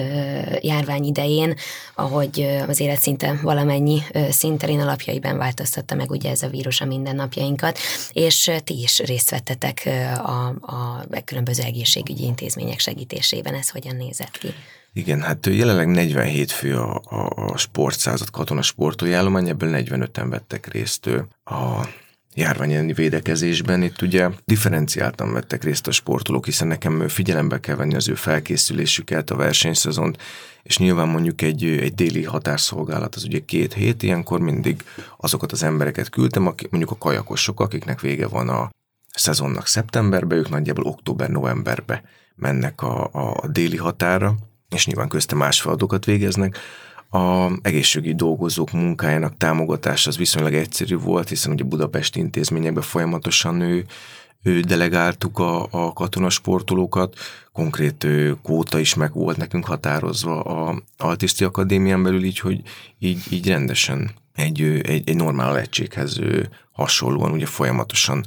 járvány 0.62 1.04
idején, 1.04 1.56
ahogy 1.96 2.48
az 2.68 2.80
élet 2.80 3.00
szinte 3.00 3.40
valamennyi 3.42 4.02
szinterén 4.30 4.80
alapjaiban 4.80 5.38
változtatta 5.38 5.96
meg 5.96 6.12
ugye 6.12 6.30
ez 6.30 6.42
a 6.42 6.48
vírus 6.48 6.82
a 6.82 6.86
mindennapjainkat, 6.86 7.78
és 8.12 8.52
ti 8.64 8.82
is 8.82 9.00
részt 9.00 9.30
vettetek 9.30 9.90
a, 10.18 10.56
a, 10.62 11.06
a 11.10 11.22
különböző 11.26 11.64
egészségügyi 11.64 12.24
intézmények 12.24 12.80
segítésében. 12.80 13.54
Ez 13.54 13.70
hogyan 13.70 13.96
nézett 13.96 14.38
ki? 14.38 14.54
Igen, 14.98 15.22
hát 15.22 15.46
jelenleg 15.46 15.88
47 15.88 16.52
fő 16.52 16.76
a, 16.78 17.02
a, 17.06 17.30
a 17.36 17.58
sportszázad 17.58 18.30
katona 18.30 18.62
sportolói 18.62 19.14
állomány, 19.14 19.50
ebből 19.50 19.70
45-en 19.74 20.26
vettek 20.30 20.68
részt 20.68 21.08
a 21.44 21.88
járvány 22.34 22.94
védekezésben. 22.94 23.82
Itt 23.82 24.02
ugye 24.02 24.30
differenciáltan 24.46 25.34
vettek 25.34 25.64
részt 25.64 25.88
a 25.88 25.92
sportolók, 25.92 26.46
hiszen 26.46 26.68
nekem 26.68 27.08
figyelembe 27.08 27.60
kell 27.60 27.76
venni 27.76 27.96
az 27.96 28.10
ő 28.10 28.14
felkészülésüket, 28.14 29.30
a 29.30 29.36
versenyszezont, 29.36 30.18
és 30.64 30.78
nyilván 30.78 31.08
mondjuk 31.08 31.42
egy, 31.42 31.64
egy 31.64 31.94
déli 31.94 32.24
határszolgálat, 32.24 33.16
az 33.16 33.24
ugye 33.24 33.40
két 33.40 33.74
hét, 33.74 34.04
ilyenkor 34.04 34.40
mindig 34.40 34.84
azokat 35.18 35.52
az 35.52 35.64
embereket 35.64 36.10
küldtem, 36.10 36.48
akik, 36.48 36.70
mondjuk 36.70 36.92
a 36.92 36.98
kajakosok, 36.98 37.60
akiknek 37.60 38.02
vége 38.02 38.28
van 38.28 38.50
a 38.50 38.70
szezonnak 39.14 39.68
szeptemberben, 39.68 40.38
ők 40.38 40.50
nagyjából 40.50 40.86
október-novemberbe 40.86 42.04
mennek 42.36 42.82
a, 42.82 43.10
a 43.12 43.48
déli 43.48 43.78
határa, 43.78 44.36
és 44.70 44.86
nyilván 44.86 45.08
közte 45.08 45.36
más 45.36 45.62
feladatokat 45.62 46.06
végeznek. 46.06 46.58
A 47.10 47.52
egészségügyi 47.62 48.16
dolgozók 48.16 48.72
munkájának 48.72 49.38
támogatása 49.38 50.10
az 50.10 50.18
viszonylag 50.18 50.54
egyszerű 50.54 50.98
volt, 50.98 51.30
hiszen 51.30 51.52
ugye 51.52 51.64
Budapesti 51.64 52.20
intézményekben 52.20 52.84
folyamatosan 52.84 53.62
ő, 53.62 53.86
ő 54.44 54.60
delegáltuk 54.60 55.40
a, 55.40 55.68
a 55.72 55.94
katonasportolókat, 55.94 57.16
konkrét 57.52 58.04
ő, 58.04 58.38
kóta 58.44 58.80
is 58.80 58.94
meg 58.94 59.14
volt 59.14 59.38
nekünk 59.38 59.66
határozva 59.66 60.42
a 60.42 60.84
Altiszti 60.98 61.44
Akadémián 61.44 62.04
belül, 62.04 62.24
így, 62.24 62.40
hogy 62.40 62.62
így, 63.00 63.24
így 63.30 63.48
rendesen 63.48 64.12
egy, 64.36 64.62
egy, 64.62 65.10
egy 65.10 65.16
normál 65.16 65.58
egységhez 65.58 66.20
hasonlóan 66.72 67.32
ugye 67.32 67.46
folyamatosan 67.46 68.26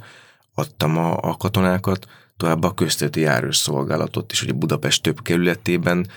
adtam 0.53 0.97
a, 0.97 1.17
a 1.21 1.37
katonákat, 1.37 2.07
továbbá 2.39 2.67
a 2.67 2.73
közteti 2.73 3.19
járős 3.19 3.57
szolgálatot 3.57 4.31
is, 4.31 4.43
ugye 4.43 4.53
Budapest 4.53 5.03
több 5.03 5.21
kerületében 5.21 6.07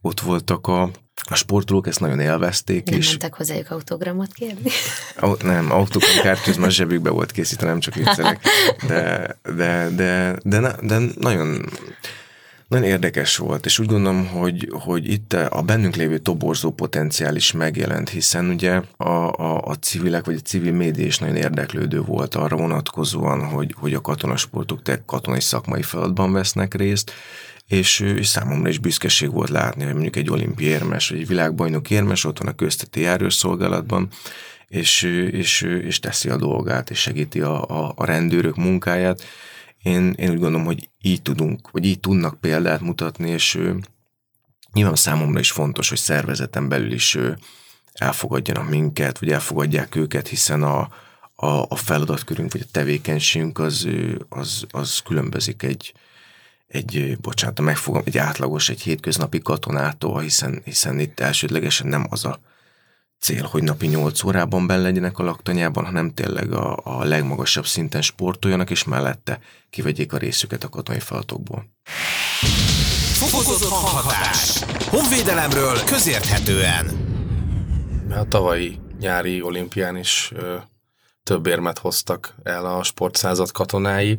ott 0.00 0.20
voltak 0.20 0.66
a, 0.66 0.82
a 1.30 1.34
sportolók, 1.34 1.86
ezt 1.86 2.00
nagyon 2.00 2.20
élvezték. 2.20 2.84
Nem 2.90 2.98
és 2.98 3.08
mentek 3.08 3.34
hozzájuk 3.34 3.70
autogramot 3.70 4.32
kérni? 4.32 4.70
Au, 5.16 5.34
nem, 5.42 5.72
autogramkártya, 5.72 6.60
már 6.60 6.70
zsebükbe 6.70 7.10
volt 7.10 7.32
készítve, 7.32 7.66
nem 7.66 7.80
csak 7.80 7.94
viccelek. 7.94 8.40
De, 8.88 9.38
de, 9.56 9.88
de, 9.96 10.38
de, 10.42 10.76
de 10.82 10.98
nagyon, 11.18 11.64
nagyon 12.70 12.86
érdekes 12.86 13.36
volt, 13.36 13.64
és 13.64 13.78
úgy 13.78 13.86
gondolom, 13.86 14.26
hogy, 14.26 14.68
hogy 14.72 15.10
itt 15.10 15.32
a 15.32 15.62
bennünk 15.62 15.96
lévő 15.96 16.18
toborzó 16.18 16.70
potenciál 16.70 17.36
is 17.36 17.52
megjelent, 17.52 18.08
hiszen 18.08 18.48
ugye 18.48 18.80
a, 18.96 19.08
a, 19.08 19.62
a 19.64 19.74
civilek, 19.74 20.24
vagy 20.24 20.34
a 20.34 20.40
civil 20.40 20.72
média 20.72 21.06
is 21.06 21.18
nagyon 21.18 21.36
érdeklődő 21.36 22.00
volt 22.00 22.34
arra 22.34 22.56
vonatkozóan, 22.56 23.44
hogy, 23.44 23.74
hogy 23.78 23.94
a 23.94 24.00
katonasportok 24.00 24.82
te 24.82 25.02
katonai 25.06 25.40
szakmai 25.40 25.82
feladatban 25.82 26.32
vesznek 26.32 26.74
részt, 26.74 27.12
és, 27.66 28.00
és 28.00 28.26
számomra 28.26 28.68
is 28.68 28.78
büszkeség 28.78 29.32
volt 29.32 29.48
látni, 29.48 29.84
hogy 29.84 29.92
mondjuk 29.92 30.16
egy 30.16 30.30
olimpiai 30.30 30.70
érmes, 30.70 31.08
vagy 31.08 31.18
egy 31.18 31.28
világbajnok 31.28 31.90
érmes 31.90 32.24
ott 32.24 32.38
van 32.38 32.48
a 32.48 32.54
közteti 32.54 33.00
járőrszolgálatban, 33.00 34.08
és, 34.68 35.02
és, 35.32 35.62
és 35.62 35.98
teszi 35.98 36.28
a 36.28 36.36
dolgát, 36.36 36.90
és 36.90 37.00
segíti 37.00 37.40
a, 37.40 37.62
a, 37.62 37.92
a 37.96 38.04
rendőrök 38.04 38.56
munkáját. 38.56 39.22
Én, 39.82 40.12
én 40.12 40.30
úgy 40.30 40.38
gondolom, 40.38 40.64
hogy 40.64 40.88
így 41.00 41.22
tudunk, 41.22 41.70
vagy 41.70 41.84
így 41.84 42.00
tudnak 42.00 42.40
példát 42.40 42.80
mutatni, 42.80 43.30
és 43.30 43.60
nyilván 44.72 44.94
számomra 44.94 45.40
is 45.40 45.50
fontos, 45.50 45.88
hogy 45.88 45.98
szervezeten 45.98 46.68
belül 46.68 46.92
is 46.92 47.18
elfogadjanak 47.92 48.68
minket, 48.68 49.18
vagy 49.18 49.30
elfogadják 49.30 49.94
őket, 49.94 50.28
hiszen 50.28 50.62
a, 50.62 50.88
a, 51.34 51.66
a 51.68 51.76
feladatkörünk, 51.76 52.52
vagy 52.52 52.60
a 52.60 52.70
tevékenységünk 52.70 53.58
az, 53.58 53.88
az, 54.28 54.66
az 54.70 54.98
különbözik 54.98 55.62
egy, 55.62 55.92
egy, 56.66 57.18
bocsánat, 57.20 57.60
megfogom, 57.60 58.02
egy 58.04 58.18
átlagos, 58.18 58.68
egy 58.68 58.80
hétköznapi 58.82 59.38
katonától, 59.38 60.20
hiszen, 60.20 60.60
hiszen 60.64 60.98
itt 60.98 61.20
elsődlegesen 61.20 61.86
nem 61.86 62.06
az 62.10 62.24
a 62.24 62.40
cél, 63.20 63.44
hogy 63.44 63.62
napi 63.62 63.86
8 63.86 64.24
órában 64.24 64.66
benne 64.66 64.82
legyenek 64.82 65.18
a 65.18 65.22
laktanyában, 65.22 65.84
hanem 65.84 66.14
tényleg 66.14 66.52
a, 66.52 66.80
a 66.82 67.04
legmagasabb 67.04 67.66
szinten 67.66 68.02
sportoljanak, 68.02 68.70
és 68.70 68.84
mellette 68.84 69.40
kivegyék 69.70 70.12
a 70.12 70.16
részüket 70.16 70.64
a 70.64 70.68
katonai 70.68 71.00
feladatokból. 71.00 71.66
Fokozott 73.12 73.68
hanghatás. 73.68 74.62
Honvédelemről 74.88 75.84
közérthetően. 75.84 77.08
A 78.10 78.28
tavalyi 78.28 78.78
nyári 78.98 79.42
olimpián 79.42 79.96
is 79.96 80.32
több 81.22 81.46
érmet 81.46 81.78
hoztak 81.78 82.34
el 82.42 82.66
a 82.66 82.82
sportszázad 82.82 83.52
katonái 83.52 84.18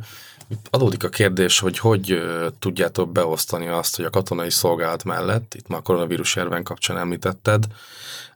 Adódik 0.70 1.03
a 1.03 1.10
kérdés, 1.10 1.60
hogy 1.60 1.77
hogy 1.79 2.22
tudjátok 2.60 3.12
beosztani 3.12 3.67
azt, 3.67 3.96
hogy 3.96 4.05
a 4.05 4.10
katonai 4.10 4.50
szolgálat 4.50 5.03
mellett, 5.03 5.53
itt 5.53 5.67
már 5.67 5.79
a 5.79 5.81
koronavírus 5.81 6.36
járvány 6.36 6.63
kapcsán 6.63 6.98
említetted, 6.98 7.65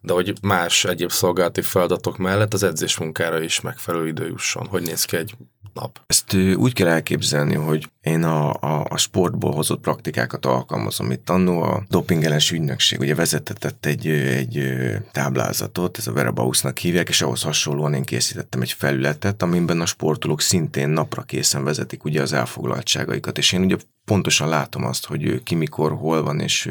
de 0.02 0.14
hogy 0.14 0.34
más 0.42 0.86
egyéb 0.86 1.12
szolgálati 1.12 1.62
feladatok 1.62 2.18
mellett 2.18 2.54
az 2.54 2.64
edzés 2.64 2.98
munkára 2.98 3.42
is 3.42 3.62
megfelelő 3.62 4.08
idő 4.08 4.28
jusson. 4.28 4.68
Hogy 4.68 4.84
néz 4.84 5.06
ki 5.06 5.18
egy 5.18 5.36
nap? 5.74 6.00
Ezt 6.08 6.34
úgy 6.34 6.74
kell 6.74 6.88
elképzelni, 6.88 7.56
hogy 7.56 7.90
én 8.06 8.24
a, 8.24 8.54
a, 8.54 8.86
a 8.90 8.98
sportból 8.98 9.52
hozott 9.52 9.82
praktikákat 9.82 10.46
alkalmazom. 10.46 11.12
Itt 11.12 11.30
annó 11.30 11.62
a 11.62 11.84
dopingelens 11.90 12.52
ügynökség 12.52 13.00
ugye 13.00 13.16
vezetett 13.16 13.86
egy, 13.86 14.08
egy 14.08 14.78
táblázatot, 15.12 15.98
ez 15.98 16.08
a 16.08 16.12
Verabausnak 16.12 16.78
hívják, 16.78 17.10
és 17.10 17.22
ahhoz 17.22 17.42
hasonlóan 17.42 17.94
én 17.94 18.04
készítettem 18.04 18.62
egy 18.62 18.72
felületet, 18.72 19.42
amiben 19.42 19.82
a 19.82 19.86
sportolók 19.86 20.42
szintén 20.42 20.90
napra 20.90 21.22
készen 21.22 21.64
vezetik 21.64 22.04
ugye 22.04 22.22
az 22.22 22.34
elfoglaltságaikat, 22.34 23.38
és 23.38 23.52
én 23.52 23.62
ugye 23.62 23.76
pontosan 24.06 24.50
látom 24.50 24.86
azt, 24.86 25.06
hogy 25.06 25.24
ő 25.24 25.40
ki 25.44 25.56
mikor, 25.56 25.92
hol 25.92 26.24
van, 26.24 26.40
és, 26.40 26.70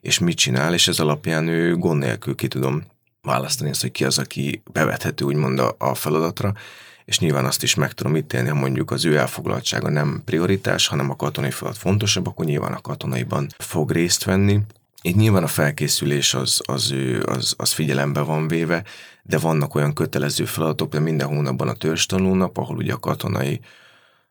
és 0.00 0.18
mit 0.18 0.36
csinál, 0.36 0.74
és 0.74 0.88
ez 0.88 0.98
alapján 0.98 1.48
ő 1.48 1.76
gond 1.76 1.98
nélkül 1.98 2.34
ki 2.34 2.48
tudom 2.48 2.84
választani 3.22 3.70
azt, 3.70 3.80
hogy 3.80 3.92
ki 3.92 4.04
az, 4.04 4.18
aki 4.18 4.62
bevethető 4.72 5.24
úgymond 5.24 5.58
a, 5.58 5.74
a 5.78 5.94
feladatra, 5.94 6.52
és 7.04 7.18
nyilván 7.18 7.44
azt 7.44 7.62
is 7.62 7.74
meg 7.74 7.92
tudom 7.92 8.16
ítélni, 8.16 8.48
ha 8.48 8.54
mondjuk 8.54 8.90
az 8.90 9.04
ő 9.04 9.16
elfoglaltsága 9.16 9.90
nem 9.90 10.22
prioritás, 10.24 10.86
hanem 10.86 11.10
a 11.10 11.16
katonai 11.16 11.50
feladat 11.50 11.80
fontosabb, 11.80 12.26
akkor 12.26 12.44
nyilván 12.44 12.72
a 12.72 12.80
katonaiban 12.80 13.48
fog 13.58 13.90
részt 13.90 14.24
venni. 14.24 14.60
Itt 15.02 15.16
nyilván 15.16 15.42
a 15.42 15.46
felkészülés 15.46 16.34
az, 16.34 16.60
az, 16.64 16.94
az, 17.24 17.54
az 17.56 17.72
figyelembe 17.72 18.20
van 18.20 18.48
véve, 18.48 18.84
de 19.22 19.38
vannak 19.38 19.74
olyan 19.74 19.92
kötelező 19.92 20.44
feladatok, 20.44 20.90
de 20.92 20.98
minden 20.98 21.28
hónapban 21.28 21.68
a 21.68 21.74
törzstanulnap, 21.74 22.56
ahol 22.56 22.76
ugye 22.76 22.92
a 22.92 22.98
katonai 22.98 23.60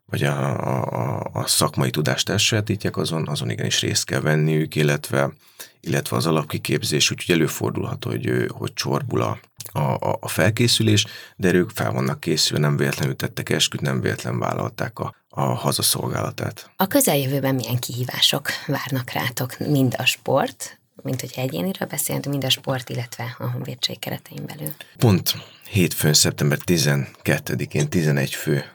vagy 0.05 0.23
a, 0.23 0.57
a, 0.67 1.29
a 1.33 1.47
szakmai 1.47 1.89
tudást 1.89 2.29
elsajátítják, 2.29 2.97
azon, 2.97 3.27
azon 3.27 3.49
igenis 3.49 3.81
részt 3.81 4.05
kell 4.05 4.19
venniük, 4.19 4.75
illetve, 4.75 5.33
illetve 5.79 6.15
az 6.15 6.25
alapkiképzés, 6.25 7.11
úgyhogy 7.11 7.35
előfordulhat, 7.35 8.03
hogy, 8.03 8.45
hogy 8.49 8.73
csorbul 8.73 9.21
a, 9.21 9.39
a, 9.79 10.17
a 10.19 10.27
felkészülés, 10.27 11.05
de 11.35 11.53
ők 11.53 11.69
fel 11.69 11.91
vannak 11.91 12.19
készülve, 12.19 12.67
nem 12.67 12.77
véletlenül 12.77 13.15
tettek 13.15 13.49
esküt, 13.49 13.81
nem 13.81 14.01
véletlen 14.01 14.39
vállalták 14.39 14.99
a, 14.99 15.15
a 15.29 15.41
hazaszolgálatát. 15.41 16.71
A 16.75 16.87
közeljövőben 16.87 17.55
milyen 17.55 17.79
kihívások 17.79 18.47
várnak 18.67 19.09
rátok, 19.11 19.57
mind 19.57 19.95
a 19.97 20.05
sport, 20.05 20.79
mint 21.03 21.21
hogyha 21.21 21.41
egyéniről 21.41 21.87
beszélünk, 21.87 22.25
mind 22.25 22.43
a 22.43 22.49
sport, 22.49 22.89
illetve 22.89 23.35
a 23.39 23.49
honvédség 23.49 23.99
keretein 23.99 24.45
belül? 24.45 24.73
Pont 24.97 25.33
hétfőn, 25.69 26.13
szeptember 26.13 26.57
12-én 26.65 27.89
11 27.89 28.33
fő 28.33 28.72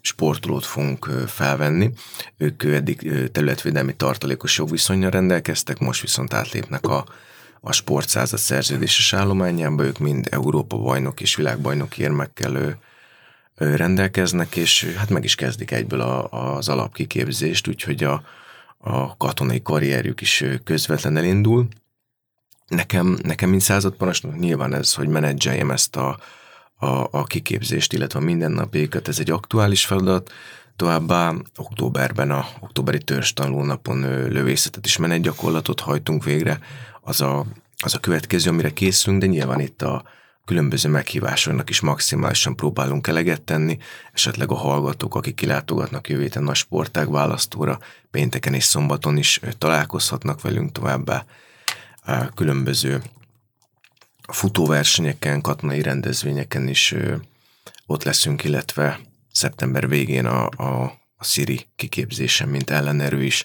sportolót 0.00 0.64
fogunk 0.64 1.04
felvenni. 1.26 1.90
Ők 2.36 2.64
eddig 2.64 3.30
területvédelmi 3.32 3.96
tartalékos 3.96 4.58
jogviszonyra 4.58 5.08
rendelkeztek, 5.08 5.78
most 5.78 6.00
viszont 6.00 6.34
átlépnek 6.34 6.86
a, 6.86 7.04
a 7.60 7.72
sportszázad 7.72 8.38
szerződéses 8.38 9.12
állományába, 9.12 9.84
ők 9.84 9.98
mind 9.98 10.28
Európa 10.30 10.76
bajnok 10.76 11.20
és 11.20 11.34
világbajnok 11.34 11.98
érmekkel 11.98 12.78
rendelkeznek, 13.54 14.56
és 14.56 14.94
hát 14.96 15.10
meg 15.10 15.24
is 15.24 15.34
kezdik 15.34 15.70
egyből 15.70 16.00
a, 16.00 16.56
az 16.56 16.68
alapkiképzést, 16.68 17.68
úgyhogy 17.68 18.04
a, 18.04 18.22
a 18.78 19.16
katonai 19.16 19.62
karrierjük 19.62 20.20
is 20.20 20.44
közvetlen 20.64 21.16
elindul. 21.16 21.68
Nekem, 22.68 23.18
nekem 23.22 23.50
mint 23.50 23.62
századparancsnok 23.62 24.38
nyilván 24.38 24.74
ez, 24.74 24.94
hogy 24.94 25.08
menedzseljem 25.08 25.70
ezt 25.70 25.96
a, 25.96 26.18
a, 26.84 27.08
a 27.10 27.24
kiképzést, 27.24 27.92
illetve 27.92 28.18
a 28.18 28.22
mindennapjaikat, 28.22 29.08
ez 29.08 29.18
egy 29.18 29.30
aktuális 29.30 29.86
feladat, 29.86 30.32
Továbbá 30.76 31.34
októberben, 31.56 32.30
a 32.30 32.46
októberi 32.60 32.98
törzs 32.98 33.32
tanulnapon 33.32 34.00
lövészetet 34.28 34.86
is 34.86 34.96
menetgyakorlatot 34.96 35.80
hajtunk 35.80 36.24
végre. 36.24 36.58
Az 37.00 37.20
a, 37.20 37.46
az 37.82 37.94
a 37.94 37.98
következő, 37.98 38.50
amire 38.50 38.72
készülünk, 38.72 39.20
de 39.20 39.26
nyilván 39.26 39.60
itt 39.60 39.82
a 39.82 40.04
különböző 40.44 40.88
meghívásoknak 40.88 41.70
is 41.70 41.80
maximálisan 41.80 42.56
próbálunk 42.56 43.06
eleget 43.06 43.42
tenni, 43.42 43.78
esetleg 44.12 44.50
a 44.50 44.54
hallgatók, 44.54 45.14
akik 45.14 45.34
kilátogatnak 45.34 46.08
jövő 46.08 46.22
héten 46.22 46.48
a 46.48 46.54
sportág 46.54 47.10
választóra, 47.10 47.78
pénteken 48.10 48.54
és 48.54 48.64
szombaton 48.64 49.16
is 49.16 49.40
találkozhatnak 49.58 50.40
velünk 50.40 50.72
továbbá. 50.72 51.24
Különböző 52.34 53.02
futóversenyeken, 54.32 55.40
katonai 55.40 55.82
rendezvényeken 55.82 56.68
is 56.68 56.94
ott 57.86 58.02
leszünk, 58.02 58.44
illetve 58.44 59.00
szeptember 59.32 59.88
végén 59.88 60.26
a, 60.26 60.48
a, 60.56 60.82
a 61.16 61.24
Siri 61.24 61.66
kiképzésen, 61.76 62.48
mint 62.48 62.70
ellenerő 62.70 63.22
is 63.22 63.44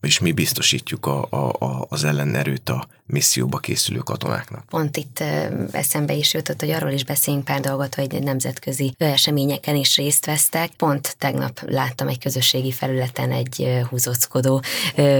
és 0.00 0.18
mi 0.18 0.32
biztosítjuk 0.32 1.06
a, 1.06 1.26
a, 1.30 1.48
a, 1.58 1.86
az 1.88 2.04
ellenerőt 2.04 2.68
a 2.68 2.88
misszióba 3.08 3.58
készülő 3.58 3.98
katonáknak. 3.98 4.64
Pont 4.64 4.96
itt 4.96 5.24
eszembe 5.70 6.12
is 6.12 6.34
jutott, 6.34 6.60
hogy 6.60 6.70
arról 6.70 6.90
is 6.90 7.04
beszéljünk 7.04 7.44
pár 7.44 7.60
dolgot, 7.60 7.94
hogy 7.94 8.22
nemzetközi 8.22 8.94
eseményeken 8.98 9.76
is 9.76 9.96
részt 9.96 10.26
vesztek. 10.26 10.70
Pont 10.76 11.16
tegnap 11.18 11.60
láttam 11.66 12.08
egy 12.08 12.18
közösségi 12.18 12.72
felületen 12.72 13.32
egy 13.32 13.82
húzockodó 13.88 14.62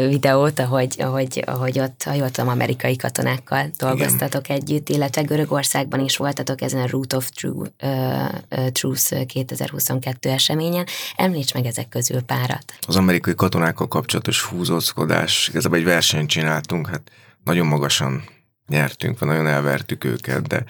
videót, 0.09 0.59
ahogy, 0.59 0.94
ahogy, 0.99 1.42
ahogy 1.47 1.79
ott, 1.79 2.03
ha 2.03 2.12
jól 2.12 2.31
tudom, 2.31 2.51
amerikai 2.51 2.97
katonákkal 2.97 3.71
dolgoztatok 3.79 4.49
Igen. 4.49 4.61
együtt, 4.61 4.88
illetve 4.88 5.23
Görögországban 5.23 6.01
is 6.01 6.16
voltatok 6.16 6.61
ezen 6.61 6.81
a 6.81 6.87
Root 6.87 7.12
of 7.12 7.31
True, 7.31 7.71
uh, 7.83 8.68
Truth 8.68 9.27
2022 9.27 10.31
eseményen. 10.31 10.87
Említs 11.16 11.55
meg 11.55 11.66
ezek 11.66 11.88
közül 11.88 12.21
párat. 12.21 12.64
Az 12.81 12.97
amerikai 12.97 13.35
katonákkal 13.35 13.88
kapcsolatos 13.88 14.47
húzózkodás, 14.48 15.48
igazából 15.48 15.78
egy 15.78 15.84
versenyt 15.84 16.28
csináltunk, 16.28 16.88
hát 16.88 17.11
nagyon 17.44 17.66
magasan 17.66 18.24
nyertünk, 18.66 19.20
nagyon 19.20 19.46
elvertük 19.46 20.04
őket, 20.04 20.46
de 20.46 20.64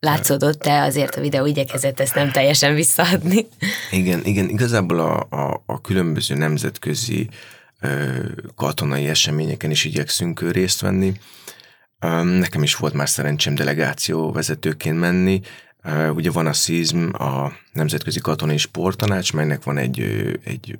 Látszódott, 0.00 0.62
de 0.62 0.80
azért 0.80 1.14
a 1.14 1.20
videó 1.20 1.46
igyekezett 1.46 2.00
ezt 2.00 2.14
nem 2.14 2.30
teljesen 2.30 2.74
visszaadni. 2.74 3.46
Igen, 3.90 4.24
igen, 4.24 4.48
igazából 4.48 5.00
a, 5.00 5.26
a, 5.30 5.62
a 5.66 5.80
különböző 5.80 6.34
nemzetközi 6.34 7.28
ö, 7.80 8.18
katonai 8.54 9.08
eseményeken 9.08 9.70
is 9.70 9.84
igyekszünk 9.84 10.52
részt 10.52 10.80
venni. 10.80 11.12
Nekem 12.22 12.62
is 12.62 12.76
volt 12.76 12.94
már 12.94 13.08
szerencsém 13.08 13.54
delegáció 13.54 14.32
vezetőként 14.32 14.98
menni. 14.98 15.40
Ugye 16.14 16.30
van 16.30 16.46
a 16.46 16.52
SZIZM, 16.52 17.22
a 17.22 17.52
Nemzetközi 17.72 18.20
Katonai 18.20 18.56
Sporttanács, 18.56 19.32
melynek 19.32 19.62
van 19.62 19.78
egy, 19.78 20.00
egy 20.44 20.78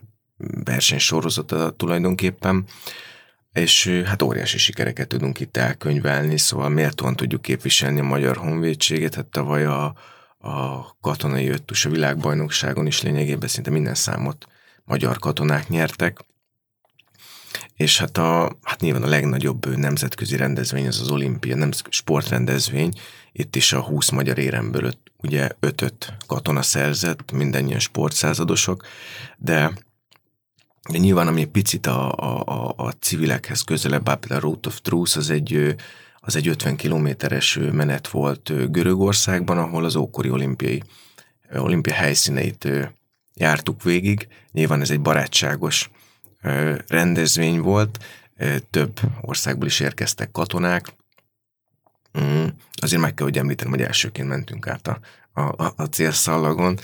versenysorozata 0.65 1.71
tulajdonképpen, 1.71 2.65
és 3.53 4.03
hát 4.05 4.23
óriási 4.23 4.59
sikereket 4.59 5.09
tudunk 5.09 5.41
itt 5.41 5.57
elkönyvelni, 5.57 6.39
szóval 6.39 6.69
méltóan 6.69 7.17
tudjuk 7.17 7.43
képviselni 7.43 8.01
a 8.01 8.05
magyar 8.05 8.37
honvédséget, 8.37 9.15
hát 9.15 9.27
tavaly 9.27 9.65
a, 9.65 9.95
a 10.39 10.87
katonai 11.01 11.49
öttus 11.49 11.85
a 11.85 11.91
világbajnokságon 11.91 12.87
is 12.87 13.03
lényegében 13.03 13.49
szinte 13.49 13.71
minden 13.71 13.95
számot 13.95 14.47
magyar 14.85 15.19
katonák 15.19 15.69
nyertek, 15.69 16.27
és 17.75 17.99
hát, 17.99 18.19
a, 18.19 18.59
hát 18.63 18.81
nyilván 18.81 19.03
a 19.03 19.09
legnagyobb 19.09 19.77
nemzetközi 19.77 20.37
rendezvény 20.37 20.87
az 20.87 21.01
az 21.01 21.11
olimpia, 21.11 21.57
nem 21.57 21.71
sportrendezvény, 21.89 22.93
itt 23.33 23.57
is 23.57 23.73
a 23.73 23.81
20 23.81 24.11
magyar 24.11 24.39
éremből 24.39 24.85
öt, 24.85 24.99
ugye 25.17 25.49
ötöt 25.61 26.15
katona 26.27 26.63
szerzett, 26.63 27.33
mindennyian 27.33 27.79
sportszázadosok, 27.79 28.87
de 29.37 29.73
nyilván, 30.89 31.27
ami 31.27 31.41
egy 31.41 31.49
picit 31.49 31.87
a, 31.87 32.13
a, 32.13 32.75
a 32.77 32.91
civilekhez 32.91 33.61
közelebb 33.61 34.09
áll, 34.09 34.17
például 34.17 34.41
a 34.41 34.45
Road 34.45 34.67
of 34.67 34.81
Truth, 34.81 35.17
az 35.17 35.31
egy, 35.31 35.77
az 36.21 36.37
egy 36.37 36.49
50 36.49 36.77
kilométeres 36.77 37.59
menet 37.73 38.09
volt 38.09 38.71
Görögországban, 38.71 39.59
ahol 39.59 39.85
az 39.85 39.97
ókori 39.97 40.31
olimpiai 40.31 40.83
olimpia 41.55 41.95
helyszíneit 41.95 42.69
jártuk 43.35 43.83
végig. 43.83 44.29
Nyilván 44.53 44.81
ez 44.81 44.91
egy 44.91 45.01
barátságos 45.01 45.91
rendezvény 46.87 47.61
volt, 47.61 47.99
több 48.71 49.01
országból 49.21 49.67
is 49.67 49.81
érkeztek 49.81 50.31
katonák. 50.31 50.87
Mm, 52.21 52.47
azért 52.73 53.03
meg 53.03 53.15
kell, 53.15 53.27
hogy 53.27 53.39
említenem, 53.39 53.73
hogy 53.73 53.83
elsőként 53.83 54.29
mentünk 54.29 54.67
át 54.67 54.89
a, 54.89 54.99
a, 55.41 55.73
a 55.77 55.85
célszallagon, 55.85 56.79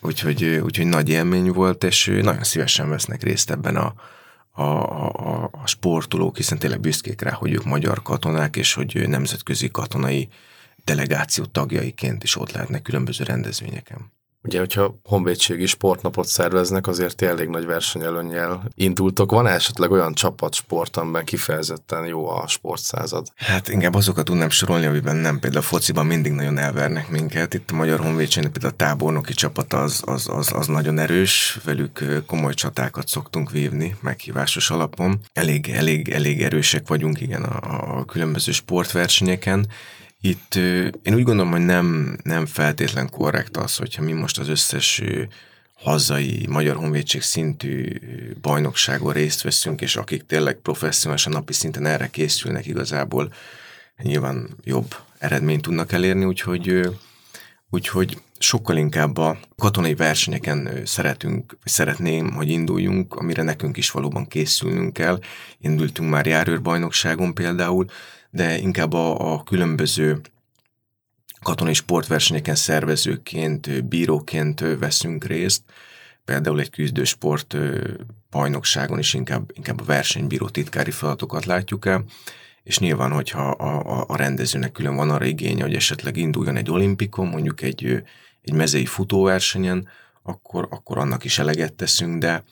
Úgyhogy, 0.00 0.44
úgyhogy 0.44 0.86
nagy 0.86 1.08
élmény 1.08 1.50
volt, 1.50 1.84
és 1.84 2.06
nagyon 2.22 2.42
szívesen 2.42 2.88
vesznek 2.88 3.22
részt 3.22 3.50
ebben 3.50 3.76
a, 3.76 3.94
a, 4.50 4.62
a, 4.62 5.50
a 5.52 5.66
sportolók, 5.66 6.36
hiszen 6.36 6.58
tényleg 6.58 6.80
büszkék 6.80 7.20
rá, 7.22 7.30
hogy 7.30 7.52
ők 7.52 7.64
magyar 7.64 8.02
katonák, 8.02 8.56
és 8.56 8.74
hogy 8.74 9.08
nemzetközi 9.08 9.70
katonai 9.70 10.28
delegáció 10.84 11.44
tagjaiként 11.44 12.22
is 12.22 12.36
ott 12.36 12.52
lehetnek 12.52 12.82
különböző 12.82 13.24
rendezvényeken. 13.24 14.12
Ugye, 14.44 14.58
hogyha 14.58 14.98
honvédségi 15.02 15.66
sportnapot 15.66 16.26
szerveznek, 16.26 16.86
azért 16.86 17.22
elég 17.22 17.48
nagy 17.48 17.66
versenyelőnnyel 17.66 18.62
indultok. 18.74 19.30
Van 19.30 19.46
esetleg 19.46 19.90
olyan 19.90 20.14
csapatsport, 20.14 20.96
amiben 20.96 21.24
kifejezetten 21.24 22.06
jó 22.06 22.28
a 22.28 22.46
sportszázad? 22.46 23.26
Hát 23.36 23.68
inkább 23.68 23.94
azokat 23.94 24.24
tudnám 24.24 24.50
sorolni, 24.50 24.86
amiben 24.86 25.16
nem. 25.16 25.38
Például 25.38 25.62
a 25.62 25.66
fociban 25.66 26.06
mindig 26.06 26.32
nagyon 26.32 26.58
elvernek 26.58 27.08
minket. 27.08 27.54
Itt 27.54 27.70
a 27.70 27.74
Magyar 27.74 28.00
Honvédségnek 28.00 28.52
például 28.52 28.72
a 28.72 28.76
tábornoki 28.76 29.32
csapat 29.32 29.72
az, 29.72 30.02
az, 30.06 30.28
az, 30.28 30.52
az 30.52 30.66
nagyon 30.66 30.98
erős, 30.98 31.58
velük 31.64 32.22
komoly 32.26 32.54
csatákat 32.54 33.08
szoktunk 33.08 33.50
vívni 33.50 33.96
meghívásos 34.00 34.70
alapon. 34.70 35.20
Elég, 35.32 35.68
elég, 35.68 36.08
elég 36.08 36.42
erősek 36.42 36.88
vagyunk, 36.88 37.20
igen, 37.20 37.42
a, 37.42 37.98
a 37.98 38.04
különböző 38.04 38.52
sportversenyeken 38.52 39.66
itt 40.26 40.54
én 41.02 41.14
úgy 41.14 41.22
gondolom, 41.22 41.50
hogy 41.50 41.64
nem, 41.64 42.16
nem 42.22 42.46
feltétlen 42.46 43.10
korrekt 43.10 43.56
az, 43.56 43.76
hogyha 43.76 44.02
mi 44.02 44.12
most 44.12 44.38
az 44.38 44.48
összes 44.48 45.02
hazai 45.74 46.46
Magyar 46.48 46.76
Honvédség 46.76 47.22
szintű 47.22 47.98
bajnokságon 48.40 49.12
részt 49.12 49.42
veszünk, 49.42 49.80
és 49.80 49.96
akik 49.96 50.26
tényleg 50.26 50.54
professzionálisan 50.54 51.32
napi 51.32 51.52
szinten 51.52 51.86
erre 51.86 52.08
készülnek 52.10 52.66
igazából, 52.66 53.32
nyilván 54.02 54.48
jobb 54.62 54.94
eredményt 55.18 55.62
tudnak 55.62 55.92
elérni, 55.92 56.24
úgyhogy, 56.24 56.80
úgyhogy 57.70 58.18
sokkal 58.38 58.76
inkább 58.76 59.16
a 59.16 59.38
katonai 59.56 59.94
versenyeken 59.94 60.80
szeretünk, 60.84 61.56
szeretném, 61.64 62.32
hogy 62.32 62.48
induljunk, 62.48 63.14
amire 63.14 63.42
nekünk 63.42 63.76
is 63.76 63.90
valóban 63.90 64.26
készülnünk 64.26 64.92
kell. 64.92 65.18
Indultunk 65.58 66.10
már 66.10 66.26
járőrbajnokságon 66.26 67.34
például, 67.34 67.86
de 68.34 68.58
inkább 68.58 68.92
a, 68.92 69.32
a 69.32 69.42
különböző 69.42 70.20
katonai 71.42 71.74
sportversenyeken 71.74 72.54
szervezőként, 72.54 73.84
bíróként 73.84 74.60
veszünk 74.78 75.24
részt, 75.24 75.62
például 76.24 76.60
egy 76.60 76.70
küzdősport 76.70 77.56
bajnokságon 78.30 78.98
is 78.98 79.14
inkább, 79.14 79.50
inkább 79.52 79.80
a 79.80 79.84
versenybíró 79.84 80.48
titkári 80.48 80.90
feladatokat 80.90 81.44
látjuk 81.44 81.86
el, 81.86 82.04
és 82.62 82.78
nyilván, 82.78 83.12
hogyha 83.12 83.50
a, 83.50 83.98
a, 83.98 84.04
a 84.08 84.16
rendezőnek 84.16 84.72
külön 84.72 84.96
van 84.96 85.10
arra 85.10 85.24
igénye, 85.24 85.62
hogy 85.62 85.74
esetleg 85.74 86.16
induljon 86.16 86.56
egy 86.56 86.70
olimpikon, 86.70 87.26
mondjuk 87.26 87.62
egy, 87.62 88.02
egy 88.42 88.52
mezei 88.52 88.86
futóversenyen, 88.86 89.88
akkor, 90.22 90.66
akkor 90.70 90.98
annak 90.98 91.24
is 91.24 91.38
eleget 91.38 91.72
teszünk, 91.72 92.18
de, 92.18 92.44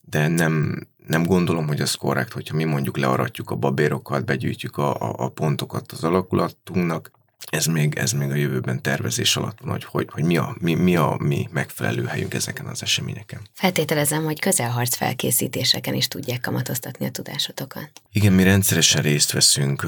de 0.00 0.28
nem, 0.28 0.86
nem 1.06 1.22
gondolom, 1.24 1.66
hogy 1.66 1.80
az 1.80 1.94
korrekt, 1.94 2.32
hogyha 2.32 2.56
mi 2.56 2.64
mondjuk 2.64 2.96
learatjuk 2.96 3.50
a 3.50 3.56
babérokat, 3.56 4.24
begyűjtjük 4.24 4.76
a, 4.76 4.94
a, 4.94 5.14
a 5.16 5.28
pontokat 5.28 5.92
az 5.92 6.04
alakulatunknak, 6.04 7.10
ez 7.50 7.66
még, 7.66 7.94
ez 7.94 8.12
még 8.12 8.30
a 8.30 8.34
jövőben 8.34 8.82
tervezés 8.82 9.36
alatt 9.36 9.58
van, 9.60 9.70
hogy, 9.70 9.84
hogy, 9.84 10.08
hogy 10.10 10.24
mi, 10.24 10.36
a, 10.36 10.56
mi, 10.60 10.74
mi 10.74 10.96
a 10.96 11.16
mi 11.18 11.48
megfelelő 11.52 12.04
helyünk 12.04 12.34
ezeken 12.34 12.66
az 12.66 12.82
eseményeken. 12.82 13.40
Feltételezem, 13.52 14.24
hogy 14.24 14.40
közelharc 14.40 14.96
felkészítéseken 14.96 15.94
is 15.94 16.08
tudják 16.08 16.40
kamatoztatni 16.40 17.06
a 17.06 17.10
tudásotokat. 17.10 17.90
Igen, 18.12 18.32
mi 18.32 18.42
rendszeresen 18.42 19.02
részt 19.02 19.32
veszünk 19.32 19.86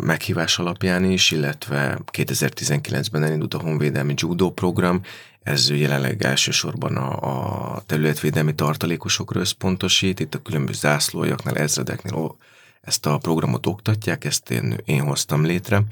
meghívás 0.00 0.58
alapján 0.58 1.04
is, 1.04 1.30
illetve 1.30 1.98
2019-ben 2.12 3.22
elindult 3.22 3.54
a 3.54 3.60
Honvédelmi 3.60 4.14
Judo 4.16 4.50
program, 4.50 5.00
ez 5.42 5.70
jelenleg 5.70 6.22
elsősorban 6.22 6.96
a, 6.96 7.74
a 7.74 7.82
területvédelmi 7.86 8.54
tartalékosokra 8.54 9.40
összpontosít, 9.40 10.20
itt 10.20 10.34
a 10.34 10.42
különböző 10.42 10.78
zászlójaknál, 10.78 11.56
ezredeknél 11.56 12.36
ezt 12.80 13.06
a 13.06 13.18
programot 13.18 13.66
oktatják, 13.66 14.24
ezt 14.24 14.50
én, 14.50 14.76
én 14.84 15.00
hoztam 15.00 15.44
létre, 15.44 15.82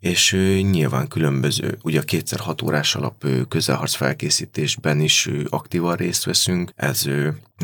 és 0.00 0.32
nyilván 0.70 1.08
különböző, 1.08 1.78
ugye 1.82 2.00
a 2.00 2.02
kétszer 2.02 2.38
hat 2.38 2.62
órás 2.62 2.94
alap 2.94 3.26
közelharc 3.48 3.94
felkészítésben 3.94 5.00
is 5.00 5.28
aktívan 5.48 5.96
részt 5.96 6.24
veszünk, 6.24 6.72
ez 6.76 7.04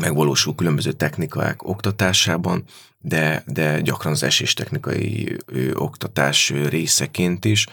megvalósul 0.01 0.55
különböző 0.55 0.91
technikák 0.91 1.67
oktatásában, 1.67 2.63
de, 2.99 3.43
de 3.45 3.81
gyakran 3.81 4.13
az 4.13 4.23
eséstechnikai 4.23 5.37
oktatás 5.73 6.49
részeként 6.49 7.45
is, 7.45 7.65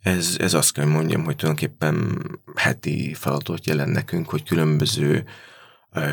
ez, 0.00 0.36
ez 0.38 0.54
azt 0.54 0.72
kell, 0.72 0.84
mondjam, 0.86 1.24
hogy 1.24 1.36
tulajdonképpen 1.36 2.20
heti 2.54 3.14
feladatot 3.14 3.66
jelent 3.66 3.92
nekünk, 3.92 4.28
hogy 4.28 4.42
különböző 4.42 5.24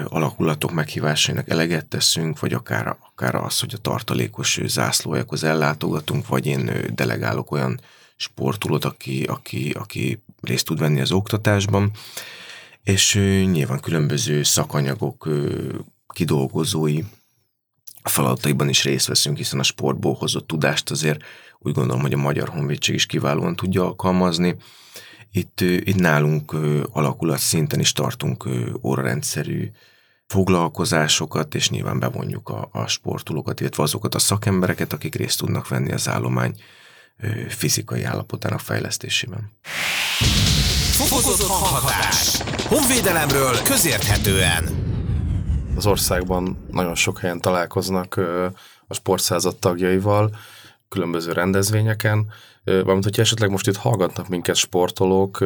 alakulatok 0.07 0.71
meghívásainak 0.71 1.49
eleget 1.49 1.85
teszünk, 1.85 2.39
vagy 2.39 2.53
akár, 2.53 2.97
akár 3.11 3.35
az, 3.35 3.59
hogy 3.59 3.73
a 3.73 3.81
tartalékos 3.81 4.59
zászlójakhoz 4.65 5.43
ellátogatunk, 5.43 6.27
vagy 6.27 6.45
én 6.45 6.71
delegálok 6.95 7.51
olyan 7.51 7.79
sportolót, 8.15 8.85
aki, 8.85 9.23
aki, 9.23 9.69
aki 9.79 10.23
részt 10.41 10.65
tud 10.65 10.79
venni 10.79 11.01
az 11.01 11.11
oktatásban, 11.11 11.91
és 12.83 13.13
nyilván 13.51 13.79
különböző 13.79 14.43
szakanyagok 14.43 15.29
kidolgozói 16.07 17.03
feladataiban 18.03 18.69
is 18.69 18.83
részt 18.83 19.07
veszünk, 19.07 19.37
hiszen 19.37 19.59
a 19.59 19.63
sportból 19.63 20.13
hozott 20.13 20.47
tudást 20.47 20.91
azért 20.91 21.23
úgy 21.59 21.73
gondolom, 21.73 22.01
hogy 22.01 22.13
a 22.13 22.17
Magyar 22.17 22.49
Honvédség 22.49 22.95
is 22.95 23.05
kiválóan 23.05 23.55
tudja 23.55 23.85
alkalmazni. 23.85 24.55
Itt, 25.35 25.61
itt 25.61 25.99
nálunk 25.99 26.55
alakulat 26.91 27.39
szinten 27.39 27.79
is 27.79 27.91
tartunk 27.91 28.49
órarendszerű 28.83 29.71
foglalkozásokat, 30.27 31.55
és 31.55 31.69
nyilván 31.69 31.99
bevonjuk 31.99 32.49
a, 32.49 32.69
a 32.71 32.87
sportolókat, 32.87 33.59
illetve 33.59 33.83
azokat 33.83 34.15
a 34.15 34.19
szakembereket, 34.19 34.93
akik 34.93 35.15
részt 35.15 35.39
tudnak 35.39 35.67
venni 35.67 35.91
az 35.91 36.07
állomány 36.07 36.55
fizikai 37.47 38.03
állapotának 38.03 38.59
fejlesztésében. 38.59 39.51
Fokozott 40.91 41.47
hanghatás. 41.47 42.41
Honvédelemről 42.67 43.61
közérthetően. 43.63 44.69
Az 45.75 45.85
országban 45.85 46.65
nagyon 46.71 46.95
sok 46.95 47.19
helyen 47.19 47.41
találkoznak 47.41 48.15
a 48.87 48.93
sportszázad 48.93 49.57
tagjaival, 49.59 50.35
különböző 50.89 51.31
rendezvényeken, 51.31 52.31
valamint, 52.63 53.03
hogyha 53.03 53.21
esetleg 53.21 53.49
most 53.49 53.67
itt 53.67 53.75
hallgatnak 53.75 54.27
minket 54.27 54.55
sportolók, 54.55 55.45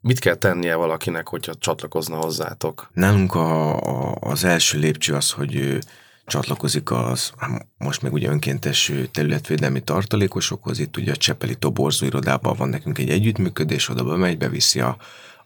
mit 0.00 0.18
kell 0.18 0.34
tennie 0.34 0.74
valakinek, 0.74 1.28
hogyha 1.28 1.54
csatlakozna 1.54 2.16
hozzátok? 2.16 2.90
Nálunk 2.92 3.34
a, 3.34 3.76
a, 3.78 4.16
az 4.20 4.44
első 4.44 4.78
lépcső 4.78 5.14
az, 5.14 5.30
hogy 5.30 5.78
csatlakozik 6.26 6.90
az, 6.90 7.32
most 7.78 8.02
még 8.02 8.12
ugye 8.12 8.28
önkéntes 8.28 8.92
területvédelmi 9.12 9.80
tartalékosokhoz, 9.80 10.78
itt 10.78 10.96
ugye 10.96 11.12
a 11.12 11.16
Csepeli 11.16 11.54
Toborzó 11.54 12.06
irodában 12.06 12.56
van 12.56 12.68
nekünk 12.68 12.98
egy 12.98 13.10
együttműködés, 13.10 13.88
oda 13.88 14.04
bemegy, 14.04 14.38
beviszi 14.38 14.80
a, 14.80 14.96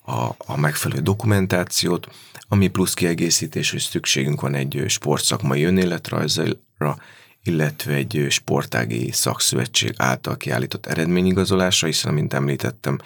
a, 0.03 0.35
a 0.39 0.57
megfelelő 0.57 1.01
dokumentációt, 1.01 2.09
ami 2.49 2.69
plusz 2.69 2.95
kiegészítés, 2.95 3.71
hogy 3.71 3.81
szükségünk 3.81 4.41
van 4.41 4.55
egy 4.55 4.85
sportszakmai 4.87 5.65
önéletrajzra, 5.65 6.97
illetve 7.47 7.93
egy 7.93 8.27
sportági 8.29 9.11
szakszövetség 9.13 9.95
által 9.97 10.37
kiállított 10.37 10.87
eredményigazolásra, 10.87 11.87
hiszen, 11.87 12.15
mint 12.15 12.35
említettem, 12.35 12.99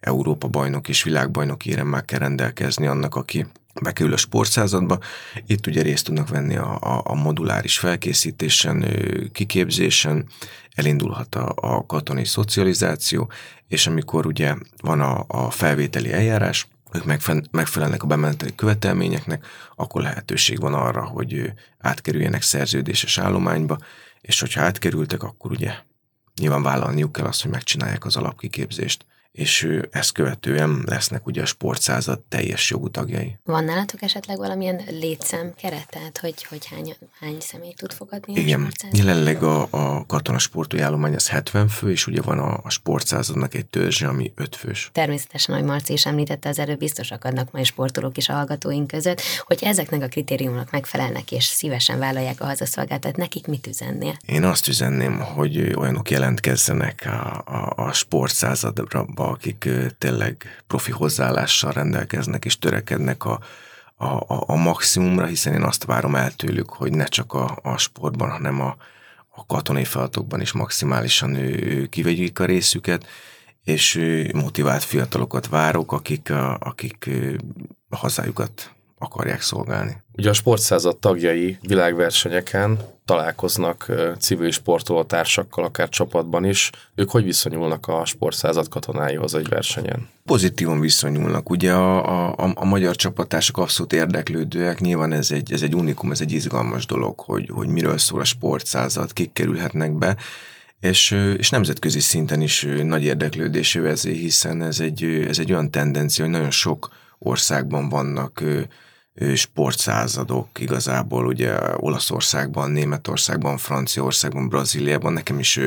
Európa 0.00 0.48
bajnok 0.48 0.88
és 0.88 1.02
világbajnok 1.02 1.66
éremmel 1.66 2.04
kell 2.04 2.18
rendelkezni 2.18 2.86
annak, 2.86 3.14
aki 3.14 3.46
bekerül 3.82 4.12
a 4.12 4.16
sportszázadba. 4.16 4.98
Itt 5.46 5.66
ugye 5.66 5.82
részt 5.82 6.04
tudnak 6.04 6.28
venni 6.28 6.56
a, 6.56 6.78
a, 6.80 7.00
a 7.04 7.14
moduláris 7.14 7.78
felkészítésen, 7.78 8.84
kiképzésen, 9.32 10.26
elindulhat 10.74 11.34
a, 11.34 11.52
a 11.56 11.86
katonai 11.86 12.24
szocializáció, 12.24 13.30
és 13.68 13.86
amikor 13.86 14.26
ugye 14.26 14.54
van 14.82 15.00
a, 15.00 15.24
a 15.28 15.50
felvételi 15.50 16.12
eljárás, 16.12 16.68
ők 16.96 17.50
megfelelnek 17.50 18.02
a 18.02 18.06
bementeli 18.06 18.54
követelményeknek, 18.54 19.46
akkor 19.76 20.02
lehetőség 20.02 20.60
van 20.60 20.74
arra, 20.74 21.04
hogy 21.04 21.52
átkerüljenek 21.78 22.42
szerződéses 22.42 23.18
állományba, 23.18 23.78
és 24.20 24.40
hogyha 24.40 24.62
átkerültek, 24.62 25.22
akkor 25.22 25.50
ugye 25.50 25.74
nyilván 26.40 26.62
vállalniuk 26.62 27.12
kell 27.12 27.26
azt, 27.26 27.42
hogy 27.42 27.50
megcsinálják 27.50 28.04
az 28.04 28.16
alapkiképzést 28.16 29.04
és 29.36 29.68
ezt 29.90 30.12
követően 30.12 30.82
lesznek 30.86 31.26
ugye 31.26 31.42
a 31.42 31.46
sportszázad 31.46 32.20
teljes 32.20 32.70
jogú 32.70 32.88
tagjai. 32.90 33.38
Van 33.44 33.64
nálatok 33.64 34.02
esetleg 34.02 34.36
valamilyen 34.36 34.80
létszám 34.90 35.52
keret, 35.56 35.88
tehát 35.90 36.18
hogy, 36.18 36.44
hogy 36.48 36.66
hány, 36.66 36.96
hány 37.20 37.36
személy 37.40 37.72
tud 37.76 37.92
fogadni 37.92 38.40
Igen, 38.40 38.62
a 38.62 38.86
jelenleg 38.92 39.42
a, 39.42 39.68
a 39.70 40.06
katonasportolói 40.06 40.84
állomány 40.84 41.14
az 41.14 41.28
70 41.28 41.68
fő, 41.68 41.90
és 41.90 42.06
ugye 42.06 42.22
van 42.22 42.38
a, 42.38 42.60
a 42.62 42.70
sportszázadnak 42.70 43.54
egy 43.54 43.66
törzse, 43.66 44.08
ami 44.08 44.32
5 44.34 44.56
fős. 44.56 44.90
Természetesen, 44.92 45.54
ahogy 45.54 45.66
Marci 45.66 45.92
is 45.92 46.06
említette, 46.06 46.48
az 46.48 46.58
erő 46.58 46.74
biztos 46.74 47.10
akadnak 47.10 47.50
majd 47.50 47.64
sportolók 47.64 48.16
is 48.16 48.28
a 48.28 48.32
hallgatóink 48.32 48.86
között, 48.86 49.20
hogy 49.46 49.58
ezeknek 49.62 50.02
a 50.02 50.08
kritériumnak 50.08 50.70
megfelelnek, 50.70 51.32
és 51.32 51.44
szívesen 51.44 51.98
vállalják 51.98 52.40
a 52.40 52.44
hazaszolgáltat, 52.44 53.16
nekik 53.16 53.46
mit 53.46 53.66
üzennél? 53.66 54.16
Én 54.26 54.44
azt 54.44 54.68
üzenném, 54.68 55.18
hogy 55.20 55.74
olyanok 55.76 56.10
jelentkezzenek 56.10 57.02
a, 57.06 57.42
a, 57.46 57.72
a 57.76 57.92
sportszázadra, 57.92 59.04
akik 59.30 59.68
tényleg 59.98 60.62
profi 60.66 60.90
hozzáállással 60.90 61.72
rendelkeznek 61.72 62.44
és 62.44 62.58
törekednek 62.58 63.24
a, 63.24 63.40
a, 63.94 64.06
a, 64.06 64.44
a 64.46 64.54
maximumra, 64.54 65.26
hiszen 65.26 65.52
én 65.54 65.62
azt 65.62 65.84
várom 65.84 66.14
el 66.14 66.32
tőlük, 66.32 66.70
hogy 66.70 66.92
ne 66.92 67.04
csak 67.04 67.32
a, 67.32 67.58
a 67.62 67.76
sportban, 67.76 68.30
hanem 68.30 68.60
a, 68.60 68.76
a 69.28 69.46
katonai 69.46 69.84
feladatokban 69.84 70.40
is 70.40 70.52
maximálisan 70.52 71.34
ő, 71.34 71.86
kivegyik 71.86 72.38
a 72.40 72.44
részüket, 72.44 73.06
és 73.64 74.00
motivált 74.34 74.82
fiatalokat 74.82 75.46
várok, 75.48 75.92
akik, 75.92 76.32
akik 76.58 77.10
hazájukat 77.90 78.75
akarják 78.98 79.40
szolgálni. 79.40 80.02
Ugye 80.12 80.30
a 80.30 80.32
sportszázad 80.32 80.96
tagjai 80.98 81.58
világversenyeken 81.60 82.78
találkoznak 83.04 83.92
civil 84.18 84.50
sportoló 84.50 85.02
társakkal, 85.02 85.64
akár 85.64 85.88
csapatban 85.88 86.44
is. 86.44 86.70
Ők 86.94 87.10
hogy 87.10 87.24
viszonyulnak 87.24 87.86
a 87.86 88.04
sportszázad 88.04 88.68
katonáihoz 88.68 89.34
egy 89.34 89.48
versenyen? 89.48 90.08
Pozitívan 90.24 90.80
viszonyulnak. 90.80 91.50
Ugye 91.50 91.72
a, 91.72 92.32
a, 92.34 92.52
a 92.54 92.64
magyar 92.64 92.96
csapatások 92.96 93.58
abszolút 93.58 93.92
érdeklődőek. 93.92 94.80
Nyilván 94.80 95.12
ez 95.12 95.30
egy, 95.30 95.52
ez 95.52 95.62
egy 95.62 95.74
unikum, 95.74 96.10
ez 96.10 96.20
egy 96.20 96.32
izgalmas 96.32 96.86
dolog, 96.86 97.20
hogy, 97.20 97.50
hogy 97.52 97.68
miről 97.68 97.98
szól 97.98 98.20
a 98.20 98.24
sportszázad, 98.24 99.12
kik 99.12 99.32
kerülhetnek 99.32 99.92
be 99.92 100.16
és, 100.80 101.10
és 101.36 101.50
nemzetközi 101.50 102.00
szinten 102.00 102.40
is 102.40 102.66
nagy 102.82 103.04
érdeklődésű 103.04 103.80
vezé, 103.80 104.12
hiszen 104.12 104.62
ez 104.62 104.80
egy, 104.80 105.04
ez 105.04 105.38
egy 105.38 105.52
olyan 105.52 105.70
tendencia, 105.70 106.24
hogy 106.24 106.32
nagyon 106.32 106.50
sok 106.50 106.88
országban 107.18 107.88
vannak 107.88 108.42
sportszázadok 109.34 110.48
igazából, 110.58 111.26
ugye 111.26 111.56
Olaszországban, 111.76 112.70
Németországban, 112.70 113.56
Franciaországban, 113.56 114.48
Brazíliában, 114.48 115.12
nekem 115.12 115.38
is 115.38 115.60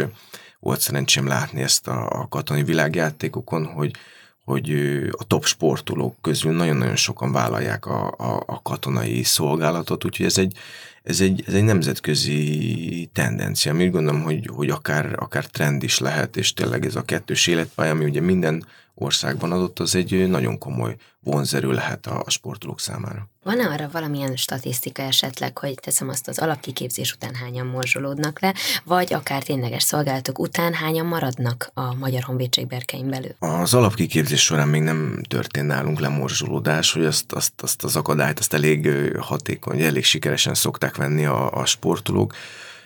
volt 0.59 0.79
szerencsém 0.79 1.27
látni 1.27 1.61
ezt 1.61 1.87
a, 1.87 2.27
katonai 2.29 2.63
világjátékokon, 2.63 3.65
hogy, 3.65 3.95
hogy 4.43 4.71
a 5.17 5.23
top 5.23 5.45
sportolók 5.45 6.15
közül 6.21 6.51
nagyon-nagyon 6.51 6.95
sokan 6.95 7.31
vállalják 7.31 7.85
a, 7.85 8.07
a, 8.17 8.43
a 8.45 8.61
katonai 8.61 9.23
szolgálatot, 9.23 10.05
úgyhogy 10.05 10.25
ez 10.25 10.37
egy, 10.37 10.57
ez 11.03 11.21
egy, 11.21 11.43
ez 11.47 11.53
egy 11.53 11.63
nemzetközi 11.63 13.09
tendencia. 13.13 13.73
Még 13.73 13.91
gondolom, 13.91 14.21
hogy, 14.21 14.49
hogy 14.53 14.69
akár, 14.69 15.15
akár 15.15 15.45
trend 15.45 15.83
is 15.83 15.99
lehet, 15.99 16.37
és 16.37 16.53
tényleg 16.53 16.85
ez 16.85 16.95
a 16.95 17.01
kettős 17.01 17.47
életpálya, 17.47 17.91
ami 17.91 18.05
ugye 18.05 18.21
minden 18.21 18.65
országban 19.01 19.51
adott, 19.51 19.79
az 19.79 19.95
egy 19.95 20.27
nagyon 20.29 20.57
komoly 20.57 20.95
vonzerő 21.19 21.71
lehet 21.71 22.05
a, 22.05 22.23
a 22.25 22.29
sportolók 22.29 22.79
számára. 22.79 23.29
Van-e 23.43 23.67
arra 23.67 23.89
valamilyen 23.91 24.35
statisztika 24.35 25.01
esetleg, 25.01 25.57
hogy 25.57 25.73
teszem 25.81 26.09
azt 26.09 26.27
az 26.27 26.39
alapkiképzés 26.39 27.13
után 27.13 27.35
hányan 27.35 27.65
morzsolódnak 27.65 28.39
le, 28.39 28.53
vagy 28.83 29.13
akár 29.13 29.43
tényleges 29.43 29.83
szolgálatok 29.83 30.39
után 30.39 30.73
hányan 30.73 31.05
maradnak 31.05 31.71
a 31.73 31.95
Magyar 31.95 32.23
Honvédség 32.23 32.67
berkein 32.67 33.09
belül? 33.09 33.35
Az 33.39 33.73
alapkiképzés 33.73 34.41
során 34.41 34.67
még 34.67 34.81
nem 34.81 35.21
történt 35.27 35.67
nálunk 35.67 35.99
lemorzsolódás, 35.99 36.91
hogy 36.91 37.05
azt, 37.05 37.31
azt, 37.31 37.61
azt 37.61 37.83
az 37.83 37.95
akadályt, 37.95 38.39
azt 38.39 38.53
elég 38.53 38.89
hatékony, 39.19 39.81
elég 39.81 40.03
sikeresen 40.03 40.53
szokták 40.53 40.95
venni 40.95 41.25
a, 41.25 41.51
a 41.51 41.65
sportolók. 41.65 42.33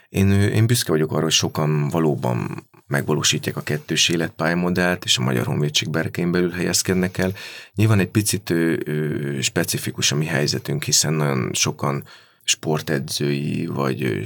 Én, 0.10 0.32
én 0.32 0.65
büszke 0.65 0.91
vagyok 0.91 1.12
arra, 1.12 1.23
hogy 1.23 1.32
sokan 1.32 1.88
valóban 1.89 2.67
megvalósítják 2.88 3.58
a 3.58 3.62
kettős 3.62 4.10
életpályamodellt, 4.10 5.06
és 5.06 5.17
a 5.17 5.22
Magyar 5.22 5.46
Honvédség 5.46 5.89
berkein 5.89 6.32
belül 6.32 6.52
helyezkednek 6.52 7.17
el. 7.17 7.34
Nyilván 7.76 8.00
egy 8.00 8.10
picit 8.10 8.50
ö, 8.50 8.76
ö, 8.86 9.41
specifikus 9.41 10.12
a 10.12 10.15
mi 10.15 10.26
helyzetünk, 10.26 10.84
hiszen 10.84 11.13
nagyon 11.13 11.50
sokan 11.54 12.04
sportedzői, 12.43 13.65
vagy 13.65 14.24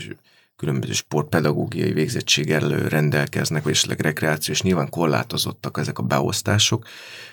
különböző 0.56 0.94
sportpedagógiai 0.94 1.92
végzettséggel 1.94 2.70
rendelkeznek, 2.70 3.64
vagy 3.64 3.72
esetleg 3.72 4.00
rekreáció, 4.00 4.56
nyilván 4.62 4.90
korlátozottak 4.90 5.78
ezek 5.78 6.00
a 6.00 6.04
beosztások, 6.04 6.86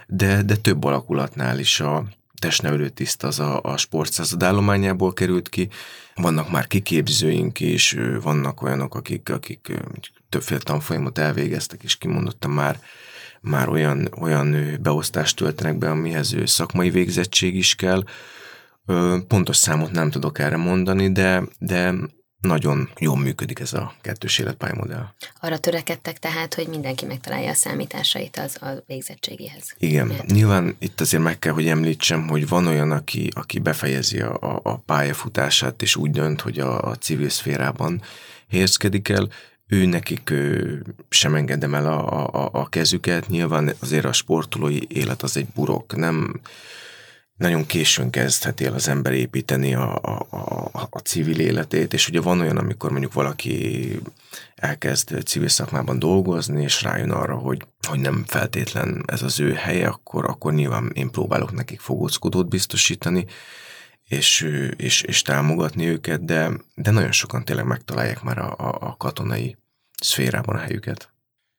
de, 0.07 0.43
de 0.43 0.57
több 0.57 0.85
alakulatnál 0.85 1.59
is 1.59 1.81
a 1.81 2.07
testnevelő 2.45 2.89
tiszt 2.89 3.23
az 3.23 3.41
a, 3.41 3.61
a 3.63 3.77
sportszázad 3.77 4.43
állományából 4.43 5.13
került 5.13 5.49
ki, 5.49 5.69
vannak 6.15 6.51
már 6.51 6.67
kiképzőink 6.67 7.61
is, 7.61 7.97
vannak 8.23 8.63
olyanok, 8.63 8.95
akik, 8.95 9.29
akik 9.29 9.73
többféle 10.29 10.61
tanfolyamot 10.61 11.19
elvégeztek, 11.19 11.83
és 11.83 11.99
kimondottan 11.99 12.51
már, 12.51 12.81
már 13.41 13.69
olyan, 13.69 14.09
olyan 14.21 14.79
beosztást 14.83 15.37
töltenek 15.37 15.79
be, 15.79 15.91
amihez 15.91 16.37
szakmai 16.45 16.91
végzettség 16.91 17.57
is 17.57 17.75
kell. 17.75 18.03
Pontos 19.29 19.57
számot 19.57 19.91
nem 19.91 20.11
tudok 20.11 20.39
erre 20.39 20.57
mondani, 20.57 21.13
de, 21.13 21.43
de 21.59 21.95
nagyon 22.45 22.91
jól 22.99 23.19
működik 23.19 23.61
ez 23.61 23.73
a 23.73 23.95
kettős 24.01 24.39
életpályamodell. 24.39 25.07
Arra 25.41 25.59
törekedtek 25.59 26.19
tehát, 26.19 26.55
hogy 26.55 26.69
mindenki 26.69 27.05
megtalálja 27.07 27.51
a 27.51 27.55
számításait 27.55 28.37
az 28.37 28.63
a 28.63 28.83
végzettségéhez. 28.87 29.75
Igen, 29.79 30.07
Mert... 30.07 30.27
nyilván 30.27 30.77
itt 30.79 31.01
azért 31.01 31.23
meg 31.23 31.39
kell, 31.39 31.53
hogy 31.53 31.69
említsem, 31.69 32.29
hogy 32.29 32.49
van 32.49 32.67
olyan, 32.67 32.91
aki, 32.91 33.31
aki 33.35 33.59
befejezi 33.59 34.21
a, 34.21 34.35
a, 34.41 34.61
a 34.63 34.77
pályafutását, 34.77 35.83
és 35.83 35.97
úgy 35.97 36.11
dönt, 36.11 36.41
hogy 36.41 36.59
a, 36.59 36.83
a 36.83 36.95
civil 36.95 37.29
szférában 37.29 38.03
helyezkedik 38.51 39.09
el, 39.09 39.29
ő 39.67 39.87
nekik 39.87 40.31
ő, 40.31 40.83
sem 41.09 41.35
engedem 41.35 41.75
el 41.75 41.87
a, 41.87 42.29
a, 42.45 42.49
a 42.53 42.69
kezüket, 42.69 43.29
nyilván 43.29 43.75
azért 43.81 44.05
a 44.05 44.13
sportolói 44.13 44.79
élet 44.89 45.23
az 45.23 45.37
egy 45.37 45.47
burok, 45.55 45.97
nem 45.97 46.41
nagyon 47.45 47.67
későn 47.67 48.11
kezdheti 48.11 48.65
el 48.65 48.75
az 48.75 48.89
ember 48.89 49.13
építeni 49.13 49.75
a, 49.75 49.97
a, 50.03 50.27
a, 50.31 50.89
a 50.91 50.99
civil 50.99 51.41
életét, 51.41 51.93
és 51.93 52.09
ugye 52.09 52.21
van 52.21 52.41
olyan, 52.41 52.57
amikor 52.57 52.91
mondjuk 52.91 53.13
valaki 53.13 54.01
elkezd 54.55 55.23
civil 55.27 55.49
szakmában 55.49 55.99
dolgozni, 55.99 56.63
és 56.63 56.83
rájön 56.83 57.11
arra, 57.11 57.35
hogy, 57.35 57.67
hogy 57.89 58.01
nem 58.01 58.25
feltétlen 58.27 59.03
ez 59.07 59.23
az 59.23 59.41
ő 59.41 59.53
helye, 59.53 59.89
akkor, 59.89 60.25
akkor 60.25 60.53
nyilván 60.53 60.91
én 60.95 61.11
próbálok 61.11 61.53
nekik 61.53 61.81
fogóckodót 61.81 62.49
biztosítani, 62.49 63.27
és, 64.09 64.49
és, 64.77 65.03
és 65.03 65.23
támogatni 65.23 65.87
őket, 65.87 66.25
de, 66.25 66.51
de 66.75 66.91
nagyon 66.91 67.13
sokan 67.13 67.45
tényleg 67.45 67.67
megtalálják 67.67 68.23
már 68.23 68.39
a, 68.39 68.55
a, 68.57 68.77
a 68.81 68.97
katonai 68.99 69.57
szférában 70.01 70.55
a 70.55 70.59
helyüket. 70.59 71.13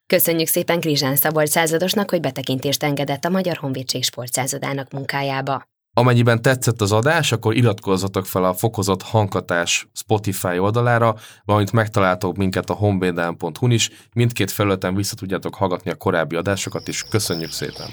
Köszönjük 0.08 0.48
szépen 0.48 0.80
Krizsán 0.80 1.16
Szabolcs 1.16 1.50
századosnak, 1.50 2.10
hogy 2.10 2.20
betekintést 2.20 2.84
engedett 2.84 3.26
a 3.26 3.30
Magyar 3.30 3.58
Honvédség 3.58 4.04
sportszázadának 4.04 4.92
munkájába. 4.92 5.74
Amennyiben 5.98 6.42
tetszett 6.42 6.82
az 6.82 6.92
adás, 6.92 7.32
akkor 7.32 7.56
iratkozzatok 7.56 8.26
fel 8.26 8.44
a 8.44 8.54
fokozott 8.54 9.02
hangkatás 9.02 9.88
Spotify 9.94 10.60
oldalára, 10.60 11.16
valamint 11.46 11.72
megtaláltok 11.72 12.36
minket 12.36 12.70
a 12.70 12.74
honvédelm.hu-n 12.74 13.72
is, 13.72 13.90
mindkét 14.14 14.52
felületen 14.52 14.96
vissza 14.96 15.16
tudjátok 15.16 15.56
hallgatni 15.56 15.92
a 15.92 15.96
korábbi 15.96 16.36
adásokat 16.36 16.88
is. 16.88 17.04
Köszönjük 17.10 17.52
szépen! 17.52 17.88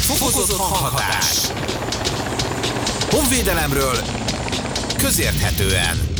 Fokozott 0.00 0.56
hanghatás. 0.56 1.46
Honvédelemről 3.10 3.96
közérthetően. 4.96 6.19